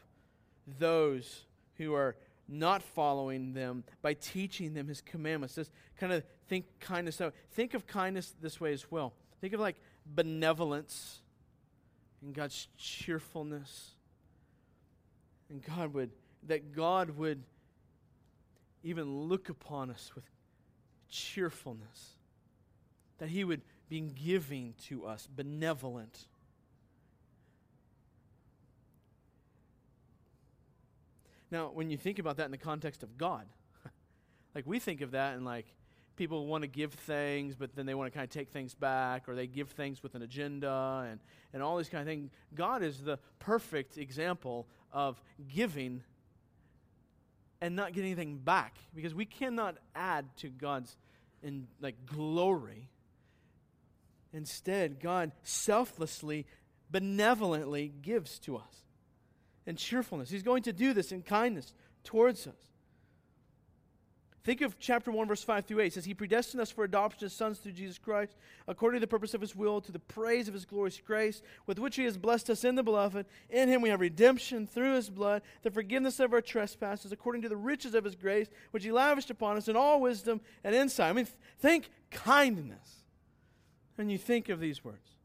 [0.80, 1.47] those
[1.78, 2.16] who are
[2.48, 5.56] not following them by teaching them his commandments.
[5.56, 7.34] Just kind of think kindness out.
[7.52, 9.14] Think of kindness this way as well.
[9.42, 9.76] Think of like
[10.06, 11.22] benevolence
[12.22, 13.96] and God's cheerfulness.
[15.50, 16.12] And God would,
[16.48, 17.44] that God would
[18.84, 20.24] even look upon us with
[21.10, 22.16] cheerfulness.
[23.20, 26.28] That He would be giving to us, benevolent.
[31.52, 33.46] Now, when you think about that in the context of God,
[34.56, 35.66] like we think of that and like
[36.18, 39.30] people want to give things, but then they want to kind of take things back,
[39.30, 41.20] or they give things with an agenda and,
[41.54, 42.30] and all these kind of things.
[42.54, 46.04] God is the perfect example of giving
[47.62, 50.98] and not getting anything back because we cannot add to God's
[51.42, 52.90] in like glory.
[54.34, 56.46] Instead, God selflessly,
[56.92, 58.84] benevolently gives to us
[59.68, 60.30] and cheerfulness.
[60.30, 62.56] He's going to do this in kindness towards us.
[64.48, 65.88] Think of chapter 1, verse 5 through 8.
[65.88, 69.10] It says, He predestined us for adoption as sons through Jesus Christ, according to the
[69.10, 72.18] purpose of His will, to the praise of His glorious grace, with which He has
[72.18, 73.26] blessed us in the beloved.
[73.50, 77.50] In Him we have redemption through His blood, the forgiveness of our trespasses, according to
[77.50, 81.10] the riches of His grace, which He lavished upon us in all wisdom and insight.
[81.10, 81.28] I mean,
[81.60, 83.04] think kindness
[83.96, 85.17] when you think of these words.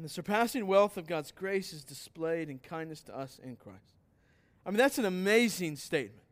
[0.00, 3.98] And the surpassing wealth of God's grace is displayed in kindness to us in Christ.
[4.64, 6.24] I mean, that's an amazing statement,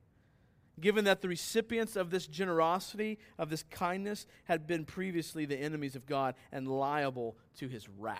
[0.80, 5.96] given that the recipients of this generosity, of this kindness, had been previously the enemies
[5.96, 8.16] of God and liable to his wrath.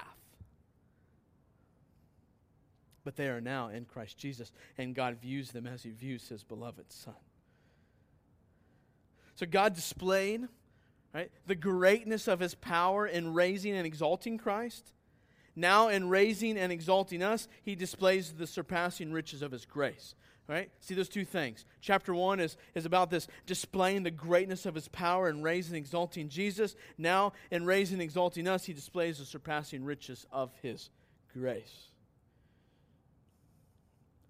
[3.02, 6.44] But they are now in Christ Jesus, and God views them as he views his
[6.44, 7.14] beloved Son.
[9.34, 10.46] So God displayed
[11.14, 14.92] right, the greatness of his power in raising and exalting Christ
[15.58, 20.14] now, in raising and exalting us, he displays the surpassing riches of his grace.
[20.46, 20.70] Right?
[20.80, 21.64] See those two things.
[21.80, 25.84] Chapter 1 is, is about this displaying the greatness of his power and raising and
[25.84, 26.76] exalting Jesus.
[26.96, 30.90] Now, in raising and exalting us, he displays the surpassing riches of his
[31.34, 31.88] grace.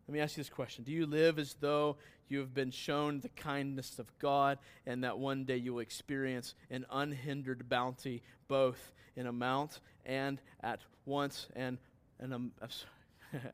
[0.08, 1.98] Let me ask you this question Do you live as though
[2.30, 6.54] you have been shown the kindness of God and that one day you will experience
[6.70, 11.48] an unhindered bounty, both in amount and at once?
[11.56, 11.78] And,
[12.20, 13.44] and I'm, I'm sorry.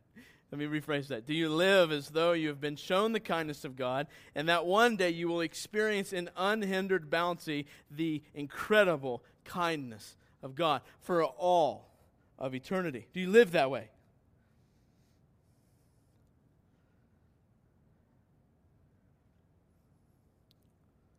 [0.53, 1.27] let me rephrase that.
[1.27, 4.67] Do you live as though you have been shown the kindness of God and that
[4.67, 11.91] one day you will experience in unhindered bounty the incredible kindness of God for all
[12.39, 13.07] of eternity?
[13.13, 13.89] Do you live that way?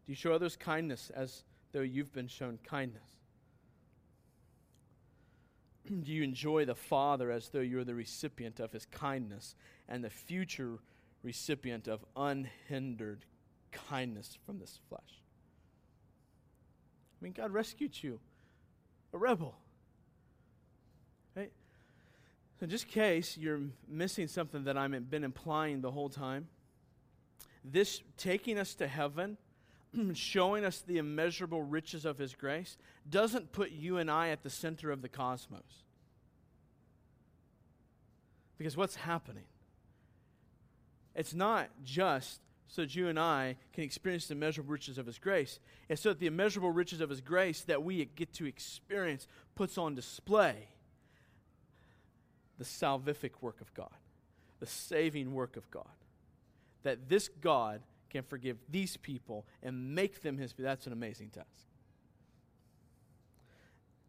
[0.06, 3.15] Do you show others kindness as though you've been shown kindness?
[5.88, 9.56] Do you enjoy the Father as though you're the recipient of his kindness
[9.88, 10.80] and the future
[11.22, 13.26] recipient of unhindered
[13.72, 15.22] kindness from this flesh?
[17.22, 18.20] I mean, God rescued you,
[19.14, 19.56] a rebel.
[21.36, 21.52] Right?
[22.60, 26.48] So, just in case you're missing something that I've been implying the whole time,
[27.64, 29.38] this taking us to heaven
[30.14, 32.78] showing us the immeasurable riches of His grace,
[33.10, 35.84] doesn't put you and I at the center of the cosmos.
[38.58, 39.46] Because what's happening?
[41.14, 45.20] It's not just so that you and I can experience the immeasurable riches of His
[45.20, 45.60] grace.
[45.88, 49.78] It's so that the immeasurable riches of His grace that we get to experience puts
[49.78, 50.70] on display
[52.58, 53.94] the salvific work of God,
[54.60, 55.88] the saving work of God.
[56.84, 57.82] That this God
[58.16, 60.66] can forgive these people and make them his people.
[60.66, 61.48] that's an amazing task.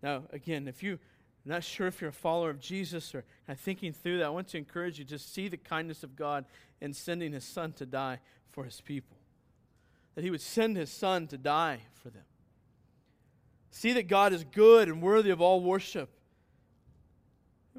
[0.03, 0.99] Now again if you're
[1.45, 4.29] not sure if you're a follower of jesus or kind of thinking through that i
[4.29, 6.45] want to encourage you to see the kindness of god
[6.81, 9.17] in sending his son to die for his people.
[10.15, 12.25] That he would send his son to die for them.
[13.71, 16.09] See that god is good and worthy of all worship.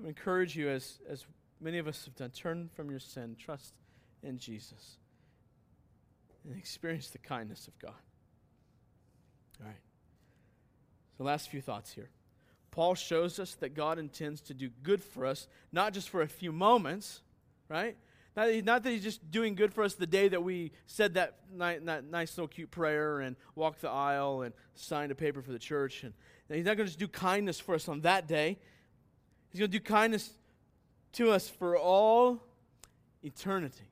[0.03, 1.25] I encourage you as, as
[1.59, 3.73] many of us have done turn from your sin trust
[4.23, 4.97] in jesus
[6.47, 7.93] and experience the kindness of God.
[9.59, 9.75] All right.
[11.17, 12.09] So, last few thoughts here.
[12.71, 16.27] Paul shows us that God intends to do good for us, not just for a
[16.27, 17.21] few moments,
[17.69, 17.97] right?
[18.35, 21.37] Not, not that he's just doing good for us the day that we said that,
[21.51, 25.51] ni- that nice little cute prayer and walked the aisle and signed a paper for
[25.51, 26.03] the church.
[26.03, 26.13] And
[26.49, 28.59] he's not going to just do kindness for us on that day.
[29.49, 30.29] He's going to do kindness
[31.13, 32.43] to us for all
[33.23, 33.89] eternity.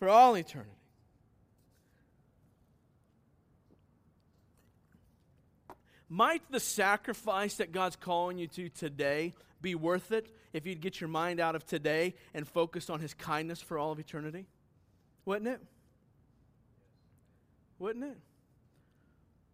[0.00, 0.75] For all eternity.
[6.08, 11.00] Might the sacrifice that God's calling you to today be worth it if you'd get
[11.00, 14.46] your mind out of today and focus on His kindness for all of eternity?
[15.24, 15.60] Wouldn't it?
[17.78, 18.18] Wouldn't it?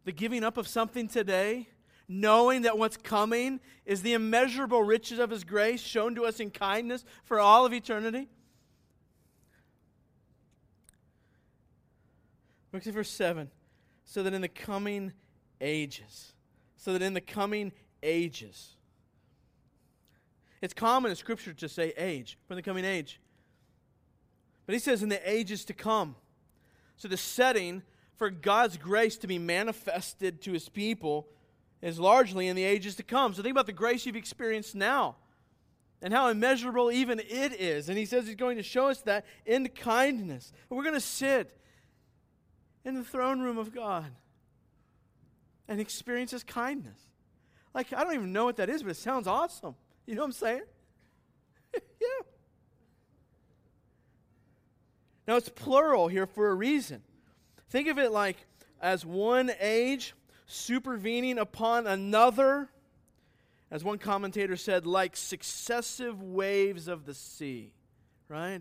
[0.04, 1.68] The giving up of something today,
[2.06, 6.50] knowing that what's coming is the immeasurable riches of His grace shown to us in
[6.50, 8.28] kindness for all of eternity.
[12.72, 13.50] Look at verse 7.
[14.04, 15.12] So that in the coming
[15.60, 16.31] ages,
[16.82, 17.70] so that in the coming
[18.02, 18.74] ages,
[20.60, 23.20] it's common in Scripture to say age, for the coming age.
[24.66, 26.16] But he says in the ages to come.
[26.96, 27.82] So the setting
[28.16, 31.28] for God's grace to be manifested to his people
[31.82, 33.32] is largely in the ages to come.
[33.32, 35.14] So think about the grace you've experienced now
[36.00, 37.88] and how immeasurable even it is.
[37.88, 40.52] And he says he's going to show us that in kindness.
[40.68, 41.56] We're going to sit
[42.84, 44.10] in the throne room of God
[45.72, 46.98] and experiences kindness.
[47.72, 49.74] Like, I don't even know what that is, but it sounds awesome.
[50.06, 50.62] You know what I'm saying?
[51.74, 52.08] yeah.
[55.26, 57.02] Now, it's plural here for a reason.
[57.70, 58.36] Think of it like
[58.82, 60.14] as one age
[60.46, 62.68] supervening upon another,
[63.70, 67.72] as one commentator said, like successive waves of the sea,
[68.28, 68.60] right?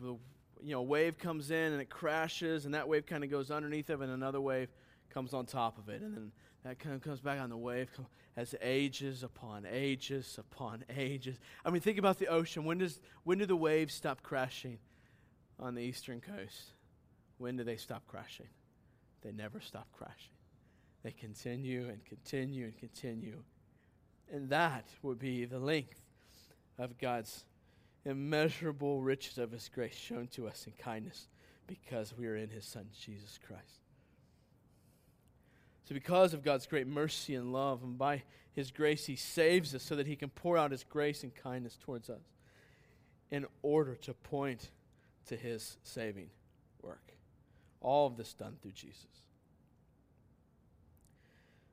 [0.00, 0.16] The,
[0.62, 3.90] you know, wave comes in and it crashes, and that wave kind of goes underneath
[3.90, 4.68] of it, and another wave
[5.10, 6.02] comes on top of it.
[6.02, 6.32] And then
[6.64, 7.88] that kind of comes back on the wave
[8.36, 11.38] as ages upon ages upon ages.
[11.64, 12.64] I mean, think about the ocean.
[12.64, 14.78] When, does, when do the waves stop crashing
[15.58, 16.72] on the eastern coast?
[17.38, 18.48] When do they stop crashing?
[19.22, 20.34] They never stop crashing.
[21.02, 23.42] They continue and continue and continue.
[24.32, 26.00] And that would be the length
[26.78, 27.44] of God's
[28.04, 31.28] immeasurable riches of His grace shown to us in kindness
[31.66, 33.87] because we are in His Son, Jesus Christ.
[35.88, 38.22] So, because of God's great mercy and love, and by
[38.52, 41.78] His grace, He saves us so that He can pour out His grace and kindness
[41.82, 42.20] towards us
[43.30, 44.68] in order to point
[45.28, 46.28] to His saving
[46.82, 47.14] work.
[47.80, 49.06] All of this done through Jesus.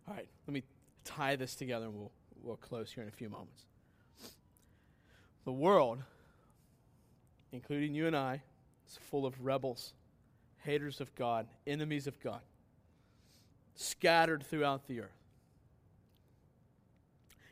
[0.08, 0.64] All right, let me
[1.04, 2.12] tie this together and we'll,
[2.42, 3.64] we'll close here in a few moments.
[5.44, 6.02] The world,
[7.52, 8.44] including you and I,
[8.88, 9.92] is full of rebels,
[10.64, 12.40] haters of God, enemies of God
[13.76, 15.26] scattered throughout the earth.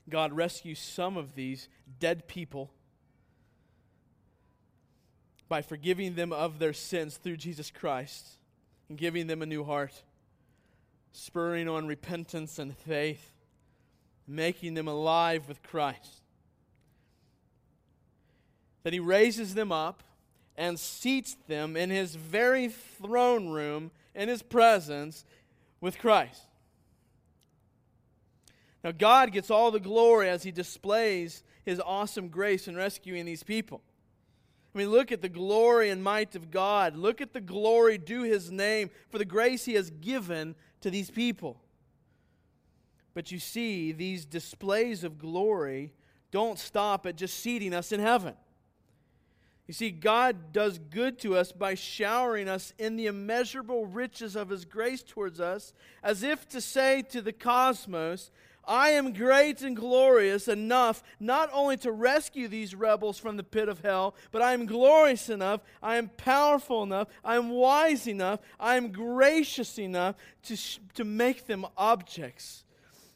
[0.10, 1.70] God rescues some of these
[2.00, 2.72] dead people
[5.48, 8.38] by forgiving them of their sins through Jesus Christ
[8.90, 10.04] and giving them a new heart,
[11.12, 13.34] spurring on repentance and faith,
[14.28, 16.22] making them alive with Christ.
[18.84, 20.04] That He raises them up
[20.58, 25.24] and seats them in His very throne room in His presence
[25.84, 26.48] with Christ.
[28.86, 33.44] Now, God gets all the glory as He displays His awesome grace in rescuing these
[33.44, 33.82] people.
[34.74, 36.96] I mean, look at the glory and might of God.
[36.96, 41.12] Look at the glory due His name for the grace He has given to these
[41.12, 41.62] people.
[43.14, 45.92] But you see, these displays of glory
[46.32, 48.36] don't stop at just seating us in heaven.
[49.74, 54.50] You see, God does good to us by showering us in the immeasurable riches of
[54.50, 58.30] His grace towards us, as if to say to the cosmos,
[58.68, 63.68] I am great and glorious enough not only to rescue these rebels from the pit
[63.68, 68.42] of hell, but I am glorious enough, I am powerful enough, I am wise enough,
[68.60, 72.64] I am gracious enough to, sh- to make them objects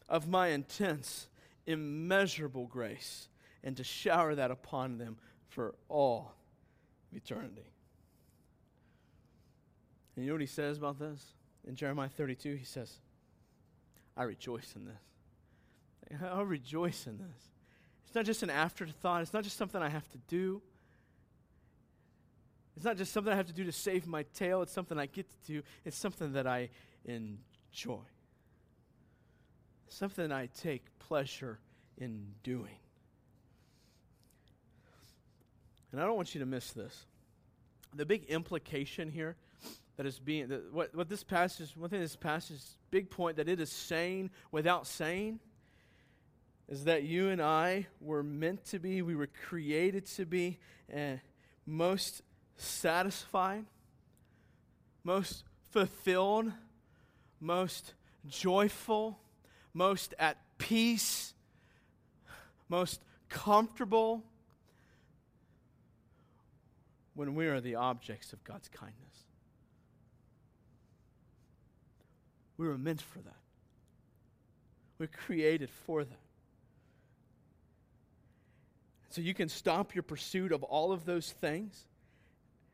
[0.10, 1.28] of my intense,
[1.68, 3.30] immeasurable grace,
[3.64, 5.18] and to shower that upon them
[5.50, 6.37] for all
[7.14, 7.72] eternity.
[10.16, 11.34] And you know what he says about this?
[11.68, 13.00] In Jeremiah 32, he says,
[14.16, 16.22] I rejoice in this.
[16.22, 17.50] I rejoice in this.
[18.06, 19.22] It's not just an afterthought.
[19.22, 20.62] It's not just something I have to do.
[22.76, 24.62] It's not just something I have to do to save my tail.
[24.62, 25.64] It's something I get to do.
[25.84, 26.70] It's something that I
[27.06, 28.06] enjoy.
[29.88, 31.60] Something I take pleasure
[31.98, 32.78] in doing.
[35.92, 37.06] And I don't want you to miss this.
[37.96, 39.36] The big implication here
[39.96, 42.62] that is being, that what, what this passage, one thing this passage,
[42.92, 45.40] big point that it is saying without saying,
[46.70, 50.60] is that you and I were meant to be, we were created to be
[50.94, 51.16] uh,
[51.66, 52.22] most
[52.58, 53.66] satisfied,
[55.04, 56.52] most fulfilled,
[57.40, 57.94] most
[58.28, 59.18] joyful,
[59.74, 61.34] most at peace,
[62.68, 64.24] most comfortable
[67.18, 68.96] when we are the objects of God's kindness.
[72.58, 73.34] We were meant for that.
[75.00, 76.20] We're created for that.
[79.10, 81.86] So you can stop your pursuit of all of those things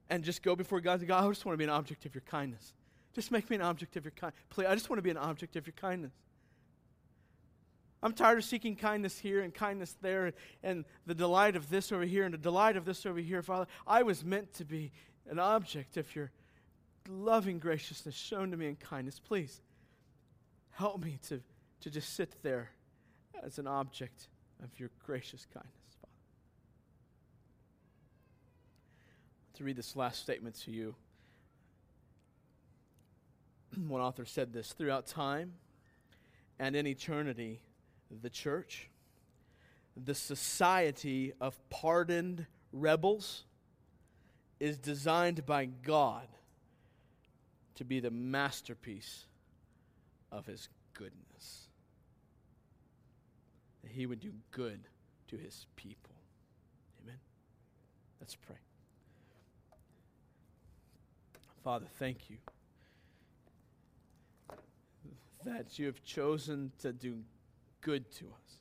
[0.10, 2.14] and just go before God and God, I just want to be an object of
[2.14, 2.74] your kindness.
[3.16, 4.42] Just make me an object of your kindness.
[4.58, 6.12] I just want to be an object of your kindness.
[8.04, 12.04] I'm tired of seeking kindness here and kindness there and the delight of this over
[12.04, 13.66] here and the delight of this over here, Father.
[13.88, 14.92] I was meant to be
[15.30, 16.30] an object of your
[17.10, 19.22] loving graciousness shown to me in kindness.
[19.22, 19.62] Please
[20.72, 21.40] help me to,
[21.80, 22.72] to just sit there
[23.42, 24.28] as an object
[24.62, 26.14] of your gracious kindness, Father.
[29.56, 30.94] To read this last statement to you.
[33.88, 35.54] One author said this throughout time
[36.60, 37.62] and in eternity
[38.22, 38.90] the church,
[39.96, 43.44] the society of pardoned rebels,
[44.60, 46.28] is designed by God
[47.76, 49.26] to be the masterpiece
[50.32, 51.68] of his goodness.
[53.84, 54.80] That he would do good
[55.28, 56.16] to his people.
[57.04, 57.18] Amen.
[58.20, 58.58] Let's pray.
[61.64, 62.38] Father, thank you
[65.46, 67.20] that you have chosen to do
[67.84, 68.58] good to us.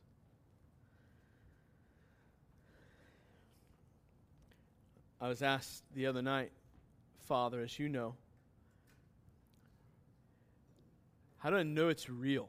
[5.20, 6.50] I was asked the other night,
[7.28, 8.14] Father, as you know,
[11.38, 12.48] how do I know it's real?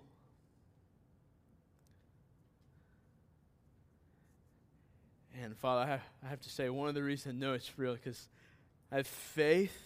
[5.42, 8.28] And Father, I have to say, one of the reasons I know it's real because
[8.92, 9.78] I have faith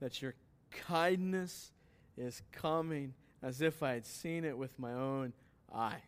[0.00, 0.34] that your
[0.70, 1.72] kindness
[2.16, 3.14] is coming
[3.44, 5.34] as if I had seen it with my own
[5.72, 6.00] eyes.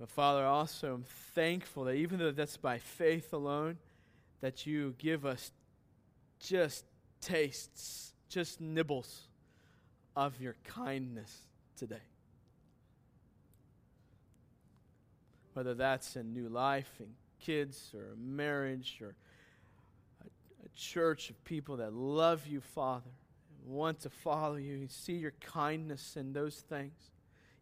[0.00, 3.76] But Father, also I'm thankful that even though that's by faith alone,
[4.40, 5.52] that you give us
[6.40, 6.86] just
[7.20, 9.28] tastes, just nibbles
[10.16, 11.42] of your kindness
[11.76, 11.96] today.
[15.52, 19.14] Whether that's in new life, in kids, or marriage, or
[20.74, 23.10] church of people that love you, Father,
[23.64, 27.10] want to follow you, you see your kindness in those things.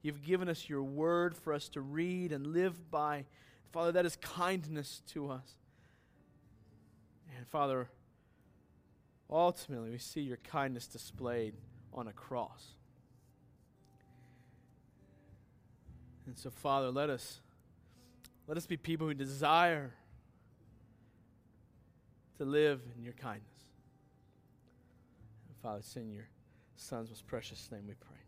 [0.03, 3.27] You've given us your word for us to read and live by.
[3.73, 5.57] Father, that is kindness to us.
[7.37, 7.89] And Father,
[9.29, 11.55] ultimately, we see your kindness displayed
[11.93, 12.67] on a cross.
[16.27, 17.41] And so, Father, let us
[18.47, 19.93] let us be people who desire
[22.41, 23.67] to live in your kindness.
[25.47, 26.27] And Father, in your
[26.75, 28.20] Son's most precious name we pray.